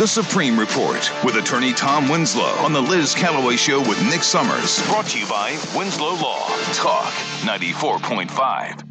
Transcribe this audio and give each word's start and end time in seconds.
The 0.00 0.06
Supreme 0.06 0.58
Report 0.58 1.12
with 1.22 1.36
attorney 1.36 1.74
Tom 1.74 2.08
Winslow 2.08 2.54
on 2.64 2.72
the 2.72 2.80
Liz 2.80 3.14
Callaway 3.14 3.56
Show 3.56 3.80
with 3.80 4.02
Nick 4.08 4.22
Summers. 4.22 4.82
Brought 4.86 5.04
to 5.08 5.18
you 5.18 5.26
by 5.26 5.58
Winslow 5.76 6.14
Law. 6.14 6.48
Talk 6.72 7.12
94.5. 7.42 8.86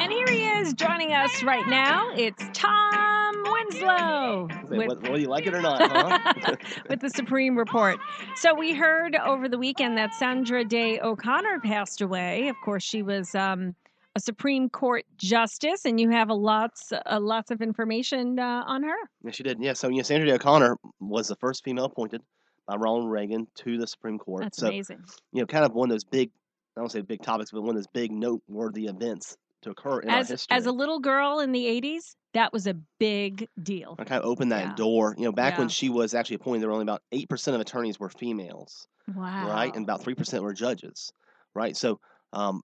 And 0.00 0.10
here 0.10 0.26
he 0.26 0.48
is 0.48 0.72
joining 0.72 1.12
us 1.12 1.42
right 1.42 1.68
now. 1.68 2.12
It's 2.14 2.42
Tom 2.54 3.09
Winslow 3.42 4.48
Say, 4.68 4.78
with, 4.78 5.02
whether 5.02 5.18
you 5.18 5.28
like 5.28 5.46
it 5.46 5.54
or 5.54 5.60
not, 5.60 5.80
huh? 5.80 6.56
with 6.88 7.00
the 7.00 7.10
Supreme 7.10 7.56
Report. 7.56 7.98
So 8.36 8.54
we 8.54 8.72
heard 8.74 9.16
over 9.16 9.48
the 9.48 9.58
weekend 9.58 9.96
that 9.98 10.14
Sandra 10.14 10.64
Day 10.64 11.00
O'Connor 11.00 11.60
passed 11.60 12.00
away. 12.00 12.48
Of 12.48 12.56
course, 12.64 12.82
she 12.82 13.02
was 13.02 13.34
um, 13.34 13.74
a 14.16 14.20
Supreme 14.20 14.68
Court 14.68 15.04
justice, 15.16 15.84
and 15.84 16.00
you 16.00 16.10
have 16.10 16.30
a 16.30 16.34
lots 16.34 16.92
uh, 16.92 17.20
lots 17.20 17.50
of 17.50 17.62
information 17.62 18.38
uh, 18.38 18.64
on 18.66 18.82
her. 18.82 18.96
yeah, 19.24 19.30
she 19.30 19.42
did. 19.42 19.58
Yeah, 19.60 19.72
so 19.72 19.88
yeah, 19.88 20.02
Sandra 20.02 20.28
Day 20.28 20.34
O'Connor 20.34 20.76
was 21.00 21.28
the 21.28 21.36
first 21.36 21.64
female 21.64 21.84
appointed 21.84 22.22
by 22.66 22.76
Ronald 22.76 23.10
Reagan 23.10 23.46
to 23.56 23.78
the 23.78 23.86
Supreme 23.86 24.18
Court. 24.18 24.42
That's 24.42 24.58
so 24.58 24.68
amazing. 24.68 25.02
you 25.32 25.40
know, 25.40 25.46
kind 25.46 25.64
of 25.64 25.72
one 25.72 25.90
of 25.90 25.94
those 25.94 26.04
big, 26.04 26.30
I 26.76 26.80
don't 26.80 26.90
say 26.90 27.00
big 27.00 27.22
topics, 27.22 27.50
but 27.50 27.62
one 27.62 27.70
of 27.70 27.76
those 27.76 27.88
big 27.88 28.12
noteworthy 28.12 28.86
events 28.86 29.36
to 29.62 29.70
occur 29.70 30.00
in 30.00 30.14
our 30.14 30.24
As 30.24 30.26
history. 30.26 30.50
as 30.50 30.66
a 30.66 30.72
little 30.72 30.98
girl 31.00 31.40
in 31.40 31.52
the 31.52 31.66
'80s, 31.66 32.16
that 32.34 32.52
was 32.52 32.66
a 32.66 32.74
big 32.98 33.48
deal. 33.62 33.98
I 33.98 34.04
kind 34.04 34.22
of 34.22 34.28
opened 34.28 34.52
that 34.52 34.74
Yeah. 34.74 34.74
door. 34.74 35.14
You 35.18 35.24
know, 35.24 35.32
back 35.32 35.58
Yeah. 35.58 35.58
when 35.58 35.68
she 35.68 35.88
was 35.88 36.14
actually 36.14 36.36
appointed, 36.36 36.62
there 36.62 36.68
were 36.68 36.74
only 36.74 36.84
about 36.84 37.02
eight 37.12 37.28
percent 37.28 37.54
of 37.54 37.60
attorneys 37.60 38.00
were 38.00 38.08
females, 38.08 38.86
Wow. 39.06 39.34
right, 39.38 39.74
and 39.74 39.84
about 39.84 40.02
three 40.02 40.14
percent 40.14 40.42
were 40.42 40.54
judges, 40.54 41.12
right. 41.54 41.76
So, 41.76 42.00
um, 42.32 42.62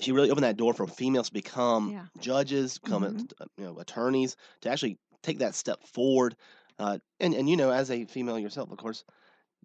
she 0.00 0.12
really 0.12 0.30
opened 0.30 0.44
that 0.44 0.56
door 0.58 0.74
for 0.74 0.86
females 0.88 1.28
to 1.28 1.34
become 1.34 1.92
Yeah. 1.92 2.08
judges, 2.20 2.78
become 2.78 3.04
Mhm. 3.04 3.28
uh, 3.40 3.46
you 3.58 3.64
know 3.64 3.78
attorneys, 3.80 4.36
to 4.62 4.70
actually 4.70 4.98
take 5.22 5.40
that 5.40 5.54
step 5.56 5.82
forward. 5.84 6.36
Uh, 6.78 6.98
and 7.20 7.34
and 7.34 7.48
you 7.50 7.56
know, 7.56 7.70
as 7.72 7.90
a 7.90 8.06
female 8.06 8.38
yourself, 8.38 8.70
of 8.72 8.78
course, 8.78 9.04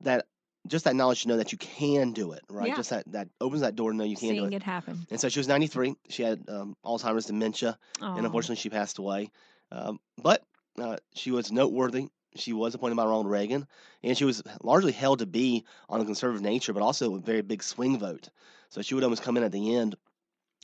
that 0.01 0.27
just 0.67 0.85
that 0.85 0.95
knowledge 0.95 1.23
to 1.23 1.27
know 1.27 1.37
that 1.37 1.51
you 1.51 1.57
can 1.57 2.11
do 2.13 2.33
it, 2.33 2.41
right? 2.49 2.67
Yeah. 2.69 2.75
Just 2.75 2.91
that 2.91 3.11
that 3.11 3.27
opens 3.39 3.61
that 3.61 3.75
door 3.75 3.91
to 3.91 3.97
know 3.97 4.03
you 4.03 4.15
can 4.15 4.29
do 4.29 4.35
Seeing 4.35 4.53
it. 4.53 4.57
it 4.57 4.63
happen. 4.63 5.05
And 5.09 5.19
so 5.19 5.27
she 5.29 5.39
was 5.39 5.47
93. 5.47 5.95
She 6.09 6.23
had 6.23 6.43
um, 6.49 6.75
Alzheimer's 6.85 7.25
dementia 7.25 7.77
Oh. 8.01 8.15
and 8.15 8.25
unfortunately 8.25 8.57
she 8.57 8.69
passed 8.69 8.97
away. 8.99 9.31
Um, 9.71 9.99
but 10.21 10.43
uh, 10.79 10.97
she 11.13 11.31
was 11.31 11.51
noteworthy. 11.51 12.07
She 12.35 12.53
was 12.53 12.75
appointed 12.75 12.95
by 12.95 13.03
Ronald 13.03 13.27
Reagan, 13.29 13.67
and 14.03 14.17
she 14.17 14.23
was 14.23 14.41
largely 14.63 14.93
held 14.93 15.19
to 15.19 15.25
be 15.25 15.65
on 15.89 15.99
a 15.99 16.05
conservative 16.05 16.41
nature, 16.41 16.71
but 16.71 16.81
also 16.81 17.15
a 17.15 17.19
very 17.19 17.41
big 17.41 17.61
swing 17.61 17.99
vote. 17.99 18.29
So 18.69 18.81
she 18.81 18.95
would 18.95 19.03
almost 19.03 19.21
come 19.23 19.35
in 19.35 19.43
at 19.43 19.51
the 19.51 19.75
end, 19.75 19.95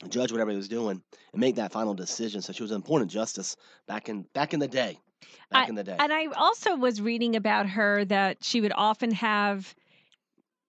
judge 0.08 0.32
whatever 0.32 0.50
he 0.50 0.56
was 0.56 0.68
doing, 0.68 1.02
and 1.32 1.40
make 1.40 1.56
that 1.56 1.72
final 1.72 1.92
decision. 1.92 2.40
So 2.40 2.52
she 2.54 2.62
was 2.62 2.70
an 2.70 2.76
important 2.76 3.10
justice 3.10 3.56
back 3.86 4.08
in 4.08 4.22
back 4.32 4.54
in 4.54 4.60
the 4.60 4.68
day. 4.68 4.98
Back 5.50 5.68
in 5.68 5.74
the 5.74 5.84
day. 5.84 5.96
And 5.98 6.12
I 6.12 6.26
also 6.36 6.76
was 6.76 7.00
reading 7.02 7.34
about 7.36 7.66
her 7.68 8.04
that 8.06 8.44
she 8.44 8.60
would 8.60 8.72
often 8.74 9.10
have 9.12 9.74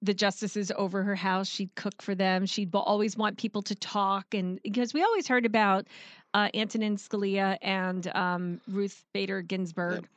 the 0.01 0.13
justices 0.13 0.71
over 0.75 1.03
her 1.03 1.15
house. 1.15 1.47
She'd 1.47 1.73
cook 1.75 2.01
for 2.01 2.15
them. 2.15 2.45
She'd 2.45 2.73
always 2.73 3.17
want 3.17 3.37
people 3.37 3.61
to 3.63 3.75
talk, 3.75 4.33
and 4.33 4.59
because 4.63 4.93
we 4.93 5.03
always 5.03 5.27
heard 5.27 5.45
about 5.45 5.87
uh, 6.33 6.49
Antonin 6.53 6.97
Scalia 6.97 7.57
and 7.61 8.07
um, 8.15 8.61
Ruth 8.67 9.03
Bader 9.13 9.41
Ginsburg, 9.41 10.07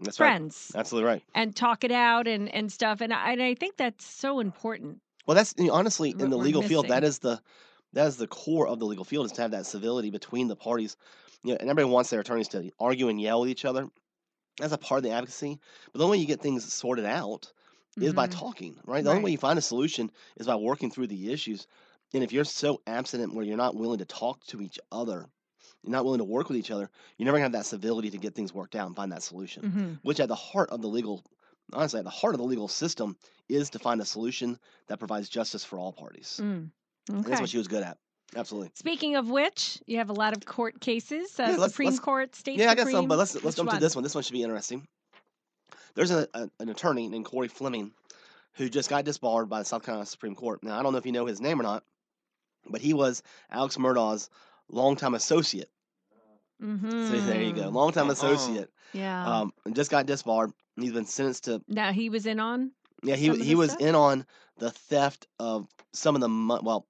That's 0.00 0.18
right. 0.20 0.26
friends, 0.26 0.72
Absolutely 0.74 1.08
right. 1.08 1.22
and 1.34 1.54
talk 1.54 1.84
it 1.84 1.92
out 1.92 2.26
and 2.26 2.48
and 2.54 2.72
stuff. 2.72 3.00
And 3.00 3.12
I, 3.12 3.32
and 3.32 3.42
I 3.42 3.54
think 3.54 3.76
that's 3.76 4.04
so 4.04 4.40
important. 4.40 5.00
Well, 5.26 5.34
that's 5.34 5.54
honestly 5.70 6.10
in 6.10 6.30
the 6.30 6.38
legal 6.38 6.62
field. 6.62 6.88
that 6.88 7.04
is 7.04 7.18
the 7.18 7.40
that 7.92 8.06
is 8.06 8.16
the 8.16 8.26
core 8.26 8.66
of 8.68 8.78
the 8.78 8.86
legal 8.86 9.04
field 9.04 9.26
is 9.26 9.32
to 9.32 9.42
have 9.42 9.50
that 9.50 9.66
civility 9.66 10.10
between 10.10 10.48
the 10.48 10.56
parties. 10.56 10.96
You 11.42 11.52
know, 11.52 11.58
and 11.60 11.68
everybody 11.68 11.92
wants 11.92 12.10
their 12.10 12.20
attorneys 12.20 12.48
to 12.48 12.70
argue 12.80 13.08
and 13.08 13.20
yell 13.20 13.44
at 13.44 13.50
each 13.50 13.64
other. 13.64 13.88
That's 14.58 14.72
a 14.72 14.78
part 14.78 14.98
of 14.98 15.04
the 15.04 15.10
advocacy. 15.10 15.58
But 15.92 15.98
the 15.98 16.04
only 16.04 16.16
way 16.16 16.20
you 16.22 16.26
get 16.26 16.40
things 16.40 16.72
sorted 16.72 17.04
out 17.04 17.52
is 18.00 18.12
by 18.12 18.26
Mhm. 18.26 18.32
talking, 18.32 18.80
right? 18.84 19.02
The 19.02 19.10
only 19.10 19.18
Right. 19.20 19.24
way 19.24 19.30
you 19.32 19.38
find 19.38 19.58
a 19.58 19.62
solution 19.62 20.10
is 20.36 20.46
by 20.46 20.54
working 20.56 20.90
through 20.90 21.06
the 21.06 21.32
issues. 21.32 21.66
And 22.12 22.22
if 22.22 22.32
you're 22.32 22.44
so 22.44 22.80
abstinent 22.86 23.34
where 23.34 23.44
you're 23.44 23.56
not 23.56 23.74
willing 23.74 23.98
to 23.98 24.04
talk 24.04 24.44
to 24.46 24.60
each 24.62 24.78
other, 24.92 25.26
you're 25.82 25.92
not 25.92 26.04
willing 26.04 26.18
to 26.18 26.24
work 26.24 26.48
with 26.48 26.56
each 26.58 26.70
other, 26.70 26.90
you're 27.16 27.24
never 27.24 27.36
gonna 27.38 27.44
have 27.44 27.52
that 27.52 27.66
civility 27.66 28.10
to 28.10 28.18
get 28.18 28.34
things 28.34 28.52
worked 28.52 28.76
out 28.76 28.86
and 28.86 28.96
find 28.96 29.12
that 29.12 29.22
solution 29.22 29.62
Mhm. 29.62 29.98
which 30.02 30.20
at 30.20 30.28
the 30.28 30.34
heart 30.34 30.70
of 30.70 30.82
the 30.82 30.88
legal 30.88 31.24
honestly 31.72 31.98
at 31.98 32.04
the 32.04 32.10
heart 32.10 32.32
of 32.32 32.38
the 32.38 32.46
legal 32.46 32.68
system 32.68 33.16
is 33.48 33.70
to 33.70 33.78
find 33.80 34.00
a 34.00 34.04
solution 34.04 34.56
that 34.86 35.00
provides 35.00 35.28
justice 35.28 35.64
for 35.64 35.78
all 35.80 35.92
parties 35.92 36.38
Mm. 36.40 36.44
and 36.44 36.72
that's 37.08 37.26
Okay. 37.28 37.40
what 37.40 37.50
she 37.50 37.58
was 37.58 37.66
good 37.66 37.82
at 37.82 37.98
absolutely 38.36 38.70
Speaking 38.74 39.16
of 39.16 39.30
which, 39.30 39.80
you 39.86 39.98
have 39.98 40.08
a 40.08 40.12
lot 40.12 40.36
of 40.36 40.44
court 40.46 40.80
cases. 40.80 41.38
Uh, 41.40 41.44
Yeah, 41.44 41.56
let's- 41.56 41.72
Supreme 41.72 41.88
let's- 41.88 41.98
Court, 42.00 42.36
state 42.36 42.58
yeah 42.58 42.70
i 42.70 42.74
guess 42.76 42.84
Supreme. 42.86 43.02
so 43.04 43.06
but 43.08 43.18
let's 43.18 43.34
let's 43.34 43.44
Which 43.44 43.56
jump 43.56 43.70
to 43.70 43.74
one? 43.76 43.80
this 43.82 43.96
one 43.96 44.02
this 44.04 44.14
one 44.14 44.22
should 44.22 44.32
be 44.32 44.42
interesting 44.44 44.86
there's 45.96 46.12
a, 46.12 46.28
a, 46.34 46.48
an 46.60 46.68
attorney 46.68 47.08
named 47.08 47.24
corey 47.24 47.48
fleming 47.48 47.90
who 48.54 48.68
just 48.68 48.88
got 48.88 49.04
disbarred 49.04 49.48
by 49.48 49.58
the 49.58 49.64
south 49.64 49.82
carolina 49.84 50.06
supreme 50.06 50.36
court 50.36 50.62
now 50.62 50.78
i 50.78 50.82
don't 50.82 50.92
know 50.92 50.98
if 50.98 51.06
you 51.06 51.12
know 51.12 51.26
his 51.26 51.40
name 51.40 51.58
or 51.58 51.64
not 51.64 51.82
but 52.70 52.80
he 52.80 52.94
was 52.94 53.22
alex 53.50 53.76
murdaugh's 53.76 54.30
longtime 54.68 55.14
associate 55.14 55.68
Mm-hmm. 56.62 57.08
so 57.08 57.20
there 57.20 57.42
you 57.42 57.52
go 57.52 57.68
longtime 57.68 58.06
Uh-uh. 58.06 58.12
associate 58.14 58.70
Yeah. 58.94 59.40
um, 59.40 59.52
and 59.66 59.76
just 59.76 59.90
got 59.90 60.06
disbarred 60.06 60.52
he's 60.80 60.92
been 60.92 61.04
sentenced 61.04 61.44
to 61.44 61.60
now 61.68 61.92
he 61.92 62.08
was 62.08 62.24
in 62.24 62.40
on. 62.40 62.70
Yeah, 63.02 63.16
he 63.16 63.34
he 63.36 63.54
was 63.54 63.72
stuff? 63.72 63.82
in 63.82 63.94
on 63.94 64.24
the 64.58 64.70
theft 64.70 65.26
of 65.38 65.68
some 65.92 66.14
of 66.14 66.22
the 66.22 66.28
mo- 66.30 66.60
well, 66.62 66.86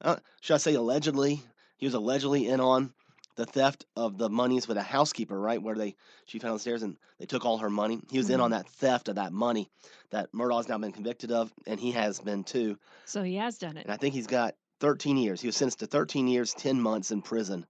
uh, 0.00 0.16
should 0.40 0.54
I 0.54 0.58
say 0.58 0.74
allegedly? 0.74 1.42
He 1.76 1.84
was 1.86 1.92
allegedly 1.92 2.48
in 2.48 2.58
on 2.58 2.94
the 3.40 3.46
theft 3.46 3.86
of 3.96 4.18
the 4.18 4.28
monies 4.28 4.68
with 4.68 4.76
a 4.76 4.82
housekeeper, 4.82 5.40
right? 5.40 5.62
Where 5.62 5.74
they 5.74 5.96
she 6.26 6.38
found 6.38 6.52
downstairs 6.52 6.82
and 6.82 6.98
they 7.18 7.24
took 7.24 7.46
all 7.46 7.56
her 7.58 7.70
money. 7.70 7.98
He 8.10 8.18
was 8.18 8.28
in 8.28 8.38
on 8.38 8.50
Mhm. 8.50 8.58
that 8.58 8.68
theft 8.68 9.08
of 9.08 9.14
that 9.14 9.32
money 9.32 9.70
that 10.10 10.30
Murdaugh's 10.34 10.68
now 10.68 10.76
been 10.76 10.92
convicted 10.92 11.32
of, 11.32 11.50
and 11.66 11.80
he 11.80 11.92
has 11.92 12.20
been 12.20 12.44
too. 12.44 12.76
So 13.06 13.22
he 13.22 13.36
has 13.36 13.56
done 13.56 13.78
it. 13.78 13.84
And 13.84 13.92
I 13.92 13.96
think 13.96 14.14
he's 14.14 14.26
got 14.26 14.56
13 14.80 15.16
years. 15.16 15.40
He 15.40 15.48
was 15.48 15.56
sentenced 15.56 15.78
to 15.78 15.86
13 15.86 16.28
years, 16.28 16.52
10 16.52 16.80
months 16.82 17.10
in 17.12 17.22
prison 17.22 17.64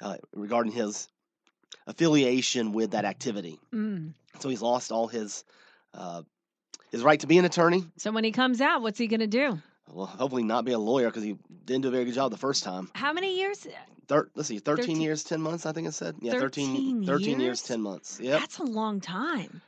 uh, 0.00 0.18
regarding 0.32 0.72
his 0.72 1.08
affiliation 1.88 2.72
with 2.72 2.92
that 2.92 3.04
activity. 3.04 3.58
Mm. 3.72 4.14
So 4.38 4.48
he's 4.48 4.62
lost 4.62 4.92
all 4.92 5.08
his 5.08 5.44
uh, 5.92 6.22
his 6.92 7.02
right 7.02 7.18
to 7.18 7.26
be 7.26 7.38
an 7.38 7.44
attorney. 7.44 7.84
So 7.96 8.12
when 8.12 8.22
he 8.22 8.30
comes 8.30 8.60
out, 8.60 8.80
what's 8.82 8.98
he 8.98 9.08
going 9.08 9.20
to 9.20 9.26
do? 9.26 9.60
Well, 9.92 10.06
hopefully 10.06 10.42
not 10.42 10.64
be 10.64 10.72
a 10.72 10.78
lawyer 10.78 11.06
because 11.06 11.22
he 11.22 11.36
didn't 11.64 11.82
do 11.82 11.88
a 11.88 11.90
very 11.90 12.04
good 12.04 12.14
job 12.14 12.30
the 12.30 12.36
first 12.36 12.64
time. 12.64 12.90
How 12.94 13.12
many 13.12 13.36
years? 13.36 13.66
Thir- 14.08 14.30
let's 14.34 14.48
see, 14.48 14.58
13, 14.58 14.84
13 14.86 15.00
years, 15.00 15.24
10 15.24 15.40
months, 15.40 15.66
I 15.66 15.72
think 15.72 15.88
it 15.88 15.92
said. 15.92 16.16
Yeah, 16.20 16.32
13, 16.32 17.02
13 17.02 17.06
13 17.06 17.28
years, 17.28 17.40
years? 17.40 17.62
10 17.62 17.80
months. 17.80 18.18
Yeah. 18.20 18.38
That's 18.38 18.58
a 18.58 18.64
long 18.64 19.00
time. 19.00 19.62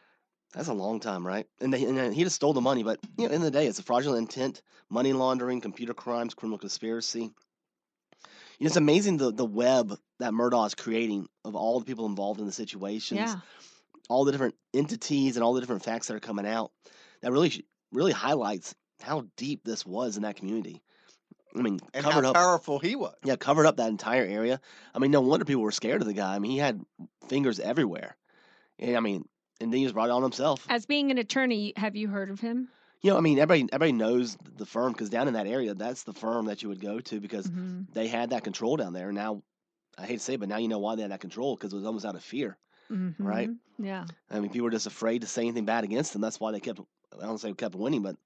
That's 0.53 0.69
a 0.69 0.75
long 0.75 1.01
time, 1.01 1.27
right? 1.27 1.47
And, 1.61 1.73
they, 1.73 1.85
and 1.85 2.15
he 2.15 2.25
just 2.25 2.37
stole 2.37 2.53
the 2.53 2.61
money, 2.61 2.83
but 2.83 3.01
you 3.17 3.27
know, 3.27 3.35
in 3.35 3.41
the 3.41 3.51
day, 3.51 3.67
it's 3.67 3.79
a 3.79 3.83
fraudulent 3.83 4.21
intent, 4.21 4.63
money 4.91 5.13
laundering, 5.13 5.61
computer 5.61 5.95
crimes, 5.95 6.35
criminal 6.35 6.59
conspiracy. 6.59 7.21
You 7.21 8.65
know, 8.65 8.67
it's 8.67 8.77
amazing 8.77 9.17
the, 9.17 9.33
the 9.33 9.47
web 9.47 9.97
that 10.19 10.33
Murdaugh 10.33 10.67
is 10.67 10.75
creating 10.75 11.27
of 11.45 11.57
all 11.57 11.79
the 11.81 11.87
people 11.87 12.07
involved 12.07 12.39
in 12.39 12.47
the 12.47 12.53
situations, 12.53 13.19
Yeah. 13.19 13.37
all 14.11 14.25
the 14.25 14.33
different 14.33 14.55
entities 14.75 15.37
and 15.37 15.43
all 15.43 15.55
the 15.55 15.61
different 15.61 15.85
facts 15.85 16.09
that 16.09 16.15
are 16.15 16.21
coming 16.21 16.47
out. 16.47 16.71
That 17.23 17.33
really, 17.33 17.65
really 17.93 18.13
highlights 18.13 18.75
how 19.03 19.27
deep 19.37 19.65
this 19.65 19.85
was 19.87 20.17
in 20.17 20.23
that 20.23 20.37
community. 20.37 20.83
I 21.55 21.61
mean, 21.61 21.81
and 21.93 22.05
covered 22.05 22.25
how 22.25 22.31
up. 22.31 22.37
powerful 22.37 22.79
he 22.79 22.97
was. 22.97 23.15
Yeah, 23.25 23.37
covered 23.37 23.67
up 23.67 23.77
that 23.77 23.89
entire 23.89 24.25
area. 24.25 24.61
I 24.95 24.99
mean, 24.99 25.11
no 25.11 25.21
wonder 25.21 25.45
people 25.45 25.63
were 25.63 25.71
scared 25.73 26.01
of 26.01 26.07
the 26.07 26.15
guy. 26.15 26.35
I 26.35 26.39
mean, 26.39 26.51
he 26.51 26.59
had 26.59 26.81
fingers 27.29 27.61
everywhere. 27.61 28.17
And 28.79 28.97
I 28.97 29.01
mean, 29.01 29.29
and 29.61 29.71
then 29.73 29.79
he 29.79 29.85
just 29.85 29.95
brought 29.95 30.09
it 30.09 30.13
on 30.13 30.23
himself. 30.23 30.67
As 30.71 30.87
being 30.87 31.11
an 31.11 31.19
attorney, 31.19 31.75
have 31.77 31.95
you 31.95 32.09
heard 32.09 32.31
of 32.31 32.41
him? 32.41 32.69
You 33.03 33.11
know, 33.11 33.19
I 33.19 33.21
mean, 33.21 33.39
everybody 33.39 33.69
everybody 33.73 33.93
knows 33.93 34.39
the 34.57 34.65
firm 34.65 34.93
because 34.93 35.11
down 35.11 35.29
in 35.29 35.35
that 35.35 35.47
area, 35.47 35.75
that's 35.75 36.05
the 36.05 36.13
firm 36.13 36.47
that 36.47 36.63
you 36.63 36.69
would 36.69 36.81
go 36.81 37.01
to 37.01 37.21
because 37.21 37.49
Mhm. 37.51 37.93
they 37.93 38.07
had 38.09 38.31
that 38.31 38.45
control 38.45 38.77
down 38.77 38.93
there. 38.93 39.13
Now, 39.13 39.43
I 39.99 40.07
hate 40.07 40.15
to 40.19 40.21
say, 40.21 40.35
it, 40.35 40.41
but 40.41 40.49
now 40.49 40.57
you 40.57 40.69
know 40.69 40.79
why 40.79 40.95
they 40.95 41.03
had 41.03 41.11
that 41.11 41.21
control 41.21 41.55
because 41.57 41.73
it 41.73 41.77
was 41.77 41.85
almost 41.85 42.07
out 42.07 42.15
of 42.15 42.23
fear. 42.25 42.57
Right. 43.19 43.51
Mhm. 43.51 43.59
Yeah. 43.79 44.05
I 44.31 44.41
mean, 44.41 44.51
people 44.51 44.65
were 44.65 44.71
just 44.71 44.87
afraid 44.87 45.21
to 45.23 45.27
say 45.27 45.43
anything 45.43 45.65
bad 45.65 45.85
against 45.85 46.13
them. 46.13 46.23
That's 46.23 46.39
why 46.41 46.53
they 46.53 46.61
kept. 46.61 46.81
I 47.21 47.27
don't 47.27 47.39
say 47.39 47.53
kept 47.53 47.75
winning, 47.75 48.03
but 48.03 48.17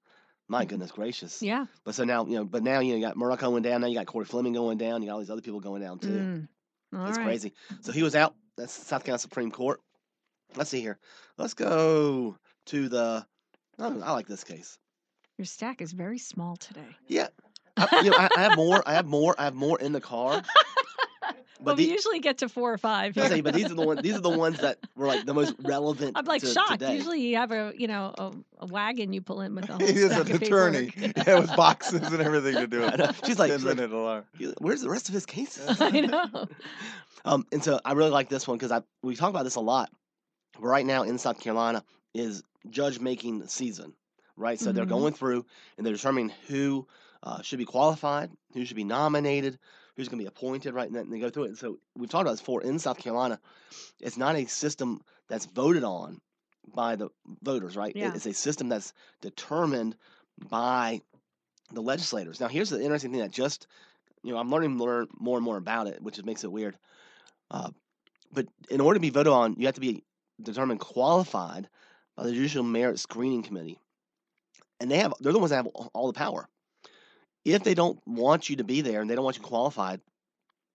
my 0.47 0.65
goodness 0.65 0.91
gracious. 0.91 1.41
Yeah. 1.41 1.65
But 1.83 1.95
so 1.95 2.03
now 2.03 2.25
you 2.25 2.35
know, 2.35 2.45
but 2.45 2.63
now 2.63 2.79
you, 2.79 2.91
know, 2.91 2.99
you 2.99 3.05
got 3.05 3.15
Murdaugh 3.15 3.39
going 3.39 3.63
down. 3.63 3.81
Now 3.81 3.87
you 3.87 3.95
got 3.95 4.05
Corey 4.05 4.25
Fleming 4.25 4.53
going 4.53 4.77
down. 4.77 5.01
You 5.01 5.09
got 5.09 5.15
all 5.15 5.19
these 5.19 5.29
other 5.29 5.41
people 5.41 5.59
going 5.59 5.81
down 5.81 5.99
too. 5.99 6.07
Mm. 6.07 6.47
That's 6.91 7.17
right. 7.17 7.25
crazy. 7.25 7.53
So 7.81 7.91
he 7.91 8.03
was 8.03 8.15
out. 8.15 8.35
That's 8.57 8.73
South 8.73 9.03
Carolina 9.03 9.19
Supreme 9.19 9.51
Court. 9.51 9.81
Let's 10.55 10.69
see 10.69 10.81
here. 10.81 10.97
Let's 11.37 11.53
go 11.53 12.37
to 12.67 12.89
the. 12.89 13.25
Oh, 13.79 14.01
I 14.01 14.11
like 14.13 14.27
this 14.27 14.43
case. 14.43 14.79
Your 15.37 15.45
stack 15.45 15.81
is 15.81 15.91
very 15.91 16.17
small 16.17 16.55
today. 16.55 16.95
Yeah, 17.07 17.27
I, 17.75 18.01
you 18.03 18.09
know, 18.09 18.17
I, 18.17 18.29
I 18.35 18.41
have 18.41 18.55
more. 18.55 18.81
I 18.85 18.93
have 18.93 19.05
more. 19.05 19.35
I 19.37 19.43
have 19.43 19.53
more 19.53 19.79
in 19.79 19.91
the 19.91 20.01
car. 20.01 20.41
well, 21.59 21.75
the- 21.75 21.85
we 21.85 21.91
usually 21.91 22.19
get 22.19 22.39
to 22.39 22.49
four 22.49 22.71
or 22.73 22.77
five. 22.77 23.15
Here. 23.15 23.27
saying, 23.27 23.43
but 23.43 23.53
these 23.53 23.65
are 23.71 23.75
the 23.75 23.85
ones. 23.85 24.01
These 24.03 24.15
are 24.15 24.21
the 24.21 24.29
ones 24.29 24.59
that 24.59 24.77
were 24.95 25.07
like 25.07 25.25
the 25.25 25.33
most 25.33 25.55
relevant. 25.59 26.13
I'm 26.15 26.25
like 26.25 26.41
to 26.41 26.47
shocked. 26.47 26.79
Today. 26.79 26.95
Usually 26.95 27.21
you 27.21 27.35
have 27.37 27.51
a 27.51 27.73
you 27.75 27.87
know 27.87 28.13
a, 28.17 28.31
a 28.59 28.65
wagon 28.67 29.13
you 29.13 29.21
pull 29.21 29.41
in 29.41 29.55
with 29.55 29.69
a 29.69 29.73
whole 29.73 29.87
He 29.87 29.93
is 29.93 30.11
an 30.11 30.21
of 30.21 30.29
attorney. 30.31 30.91
paperwork. 30.91 31.13
Yeah, 31.27 31.39
with 31.39 31.55
boxes 31.55 32.01
and 32.11 32.21
everything 32.21 32.55
to 32.55 32.67
do 32.67 32.83
I 32.83 32.87
it. 32.89 33.15
She's 33.25 33.39
like, 33.39 33.51
she's 33.51 33.63
Sending 33.63 33.91
like, 33.91 34.23
where's 34.59 34.81
the 34.81 34.89
rest 34.89 35.07
of 35.09 35.13
his 35.13 35.25
cases? 35.25 35.81
I 35.81 36.01
know. 36.01 36.47
Um, 37.25 37.45
and 37.51 37.63
so 37.63 37.79
I 37.83 37.93
really 37.93 38.11
like 38.11 38.29
this 38.29 38.47
one 38.47 38.57
because 38.57 38.71
I 38.71 38.81
we 39.03 39.15
talk 39.15 39.29
about 39.29 39.43
this 39.43 39.55
a 39.55 39.61
lot. 39.61 39.89
But 40.53 40.67
right 40.67 40.85
now 40.85 41.03
in 41.03 41.17
South 41.17 41.39
Carolina 41.39 41.83
is 42.13 42.43
judge 42.69 42.99
making 42.99 43.47
season, 43.47 43.93
right? 44.35 44.59
So 44.59 44.71
they're 44.71 44.85
Mhm. 44.85 44.89
going 44.89 45.13
through 45.13 45.45
and 45.77 45.85
they're 45.85 45.93
determining 45.93 46.31
who 46.47 46.87
uh, 47.23 47.41
should 47.41 47.59
be 47.59 47.65
qualified, 47.65 48.29
who 48.53 48.63
should 48.65 48.77
be 48.77 48.83
nominated, 48.83 49.57
who's 49.97 50.07
going 50.07 50.19
to 50.19 50.23
be 50.23 50.27
appointed, 50.27 50.73
right? 50.73 50.87
And 50.87 50.95
then 50.95 51.09
they 51.09 51.19
go 51.19 51.29
through 51.29 51.45
it. 51.45 51.49
And 51.49 51.57
so 51.57 51.79
we've 51.95 52.09
talked 52.09 52.21
about 52.21 52.31
this 52.31 52.39
before 52.39 52.61
in 52.61 52.79
South 52.79 52.99
Carolina. 52.99 53.39
It's 53.99 54.15
not 54.15 54.35
a 54.35 54.45
system 54.45 55.01
that's 55.27 55.47
voted 55.47 55.83
on 55.83 56.21
by 56.73 56.95
the 56.95 57.09
voters, 57.41 57.75
right? 57.75 57.95
Yeah. 57.95 58.13
It's 58.13 58.27
a 58.27 58.33
system 58.33 58.69
that's 58.69 58.93
determined 59.21 59.95
by 60.49 61.01
the 61.73 61.81
legislators. 61.81 62.39
Now, 62.39 62.47
here's 62.47 62.69
the 62.69 62.81
interesting 62.81 63.11
thing 63.11 63.21
that 63.21 63.31
just, 63.31 63.67
you 64.23 64.31
know, 64.31 64.39
I'm 64.39 64.51
learning 64.51 64.77
learn 64.77 65.07
more 65.19 65.37
and 65.37 65.43
more 65.43 65.57
about 65.57 65.87
it, 65.87 66.01
which 66.01 66.23
makes 66.23 66.43
it 66.43 66.51
weird. 66.51 66.77
Uh, 67.49 67.71
but 68.31 68.45
in 68.69 68.81
order 68.81 68.97
to 68.97 69.01
be 69.01 69.09
voted 69.09 69.33
on, 69.33 69.55
you 69.57 69.65
have 69.65 69.75
to 69.75 69.81
be 69.81 70.03
determined 70.41 70.79
qualified 70.79 71.67
by 72.15 72.23
the 72.23 72.33
Judicial 72.33 72.63
Merit 72.63 72.99
Screening 72.99 73.41
Committee, 73.43 73.79
and 74.79 74.91
they 74.91 74.97
have 74.97 75.13
they're 75.19 75.31
the 75.31 75.39
ones 75.39 75.51
that 75.51 75.57
have 75.57 75.67
all 75.67 76.07
the 76.07 76.17
power. 76.17 76.47
If 77.47 77.63
they 77.63 77.73
don't 77.73 77.99
want 78.05 78.49
you 78.49 78.57
to 78.57 78.63
be 78.65 78.81
there 78.81 78.99
and 79.01 79.09
they 79.09 79.15
don't 79.15 79.23
want 79.23 79.37
you 79.37 79.43
qualified, 79.43 80.01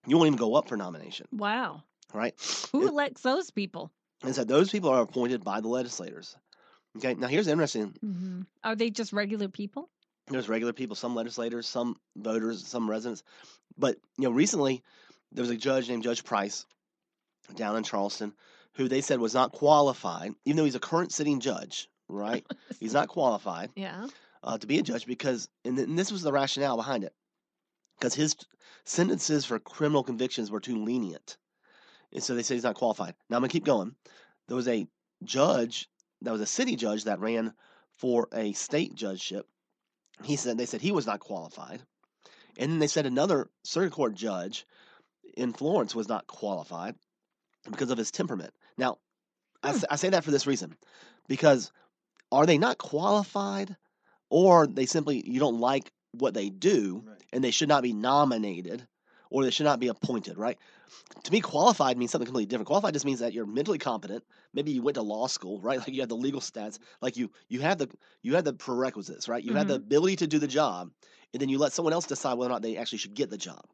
you 0.06 0.16
won't 0.16 0.28
even 0.28 0.38
go 0.38 0.54
up 0.54 0.68
for 0.68 0.76
nomination, 0.76 1.26
Wow. 1.30 1.82
right? 2.14 2.34
Who 2.72 2.82
It- 2.86 2.88
elects 2.88 3.20
those 3.22 3.50
people? 3.50 3.92
And 4.22 4.34
so 4.34 4.42
those 4.44 4.70
people 4.70 4.88
are 4.88 5.02
appointed 5.02 5.44
by 5.44 5.60
the 5.60 5.68
legislators. 5.68 6.34
Okay, 6.96 7.14
now 7.14 7.26
here's 7.26 7.46
interesting. 7.46 7.94
hmm 8.00 8.42
Are 8.64 8.74
they 8.76 8.88
just 8.90 9.12
regular 9.12 9.48
people? 9.48 9.90
There's 10.28 10.48
regular 10.48 10.72
people, 10.72 10.96
some 10.96 11.14
legislators, 11.14 11.66
some 11.68 11.96
voters, 12.16 12.66
some 12.66 12.88
residents. 12.88 13.22
But 13.76 13.96
you 14.16 14.24
know, 14.24 14.30
recently 14.30 14.82
there 15.30 15.42
was 15.42 15.50
a 15.50 15.56
judge 15.56 15.88
named 15.90 16.04
Judge 16.04 16.24
Price 16.24 16.64
down 17.54 17.76
in 17.76 17.82
Charleston 17.82 18.32
who 18.74 18.88
they 18.88 19.00
said 19.02 19.20
was 19.20 19.34
not 19.34 19.52
qualified, 19.52 20.34
even 20.46 20.56
though 20.56 20.64
he's 20.64 20.74
a 20.74 20.80
current 20.80 21.12
sitting 21.12 21.40
judge, 21.40 21.90
right? 22.08 22.46
he's 22.80 22.94
not 22.94 23.08
qualified 23.08 23.70
Yeah. 23.76 24.06
Uh, 24.42 24.58
to 24.58 24.66
be 24.66 24.78
a 24.78 24.82
judge 24.82 25.06
because, 25.06 25.48
and, 25.64 25.76
th- 25.76 25.88
and 25.88 25.98
this 25.98 26.12
was 26.12 26.22
the 26.22 26.32
rationale 26.32 26.76
behind 26.76 27.04
it, 27.04 27.14
because 27.98 28.14
his 28.14 28.36
sentences 28.84 29.44
for 29.44 29.58
criminal 29.58 30.02
convictions 30.02 30.50
were 30.50 30.60
too 30.60 30.82
lenient, 30.84 31.36
and 32.12 32.22
so 32.22 32.34
they 32.34 32.42
said 32.42 32.54
he's 32.54 32.64
not 32.64 32.74
qualified. 32.74 33.14
Now 33.28 33.36
I'm 33.36 33.42
gonna 33.42 33.48
keep 33.48 33.64
going. 33.64 33.94
There 34.48 34.56
was 34.56 34.68
a 34.68 34.86
judge 35.24 35.88
that 36.22 36.32
was 36.32 36.40
a 36.40 36.46
city 36.46 36.76
judge 36.76 37.04
that 37.04 37.20
ran 37.20 37.54
for 37.98 38.28
a 38.32 38.52
state 38.52 38.94
judgeship. 38.94 39.46
He 40.22 40.36
said 40.36 40.58
they 40.58 40.66
said 40.66 40.80
he 40.80 40.92
was 40.92 41.06
not 41.06 41.20
qualified, 41.20 41.82
and 42.58 42.70
then 42.70 42.78
they 42.78 42.86
said 42.88 43.06
another 43.06 43.48
circuit 43.64 43.92
court 43.92 44.14
judge 44.14 44.66
in 45.36 45.52
Florence 45.52 45.94
was 45.94 46.08
not 46.08 46.26
qualified 46.26 46.96
because 47.70 47.90
of 47.90 47.98
his 47.98 48.10
temperament. 48.10 48.52
Now, 48.76 48.98
I, 49.62 49.70
Hmm. 49.70 49.76
s- 49.76 49.84
I 49.90 49.96
say 49.96 50.10
that 50.10 50.24
for 50.24 50.30
this 50.32 50.46
reason, 50.46 50.76
because 51.28 51.70
are 52.30 52.46
they 52.46 52.58
not 52.58 52.78
qualified, 52.78 53.76
or 54.32 54.66
they 54.66 54.86
simply 54.86 55.22
you 55.28 55.38
don't 55.38 55.60
like 55.60 55.92
what 56.12 56.32
they 56.32 56.48
do, 56.48 57.02
Right. 57.06 57.22
and 57.34 57.44
they 57.44 57.50
should 57.50 57.68
not 57.68 57.82
be 57.82 57.92
nominated, 57.92 58.88
or 59.28 59.44
they 59.44 59.50
should 59.50 59.64
not 59.64 59.78
be 59.78 59.88
appointed, 59.88 60.38
right? 60.38 60.56
To 61.24 61.32
me, 61.32 61.40
qualified 61.42 61.98
means 61.98 62.12
something 62.12 62.26
completely 62.26 62.46
different. 62.46 62.66
Qualified 62.66 62.94
just 62.94 63.04
means 63.04 63.20
that 63.20 63.34
you're 63.34 63.44
mentally 63.44 63.76
competent. 63.76 64.24
Maybe 64.54 64.72
you 64.72 64.80
went 64.80 64.94
to 64.94 65.02
law 65.02 65.26
school, 65.26 65.60
right? 65.60 65.78
Like 65.82 65.88
you 65.88 66.00
have 66.00 66.08
the 66.08 66.16
legal 66.16 66.40
stats, 66.40 66.78
like 67.02 67.18
you 67.18 67.30
you 67.50 67.60
have 67.60 67.76
the 67.76 67.90
you 68.22 68.34
have 68.34 68.44
the 68.44 68.54
prerequisites, 68.54 69.28
right? 69.28 69.44
You 69.44 69.52
have 69.52 69.68
the 69.68 69.74
mm-hmm. 69.74 69.84
ability 69.84 70.16
to 70.16 70.26
do 70.26 70.38
the 70.38 70.48
job, 70.48 70.90
and 71.34 71.40
then 71.42 71.50
you 71.50 71.58
let 71.58 71.74
someone 71.74 71.92
else 71.92 72.06
decide 72.06 72.38
whether 72.38 72.50
or 72.50 72.54
not 72.54 72.62
they 72.62 72.78
actually 72.78 72.98
should 72.98 73.14
get 73.14 73.28
the 73.28 73.36
job. 73.36 73.66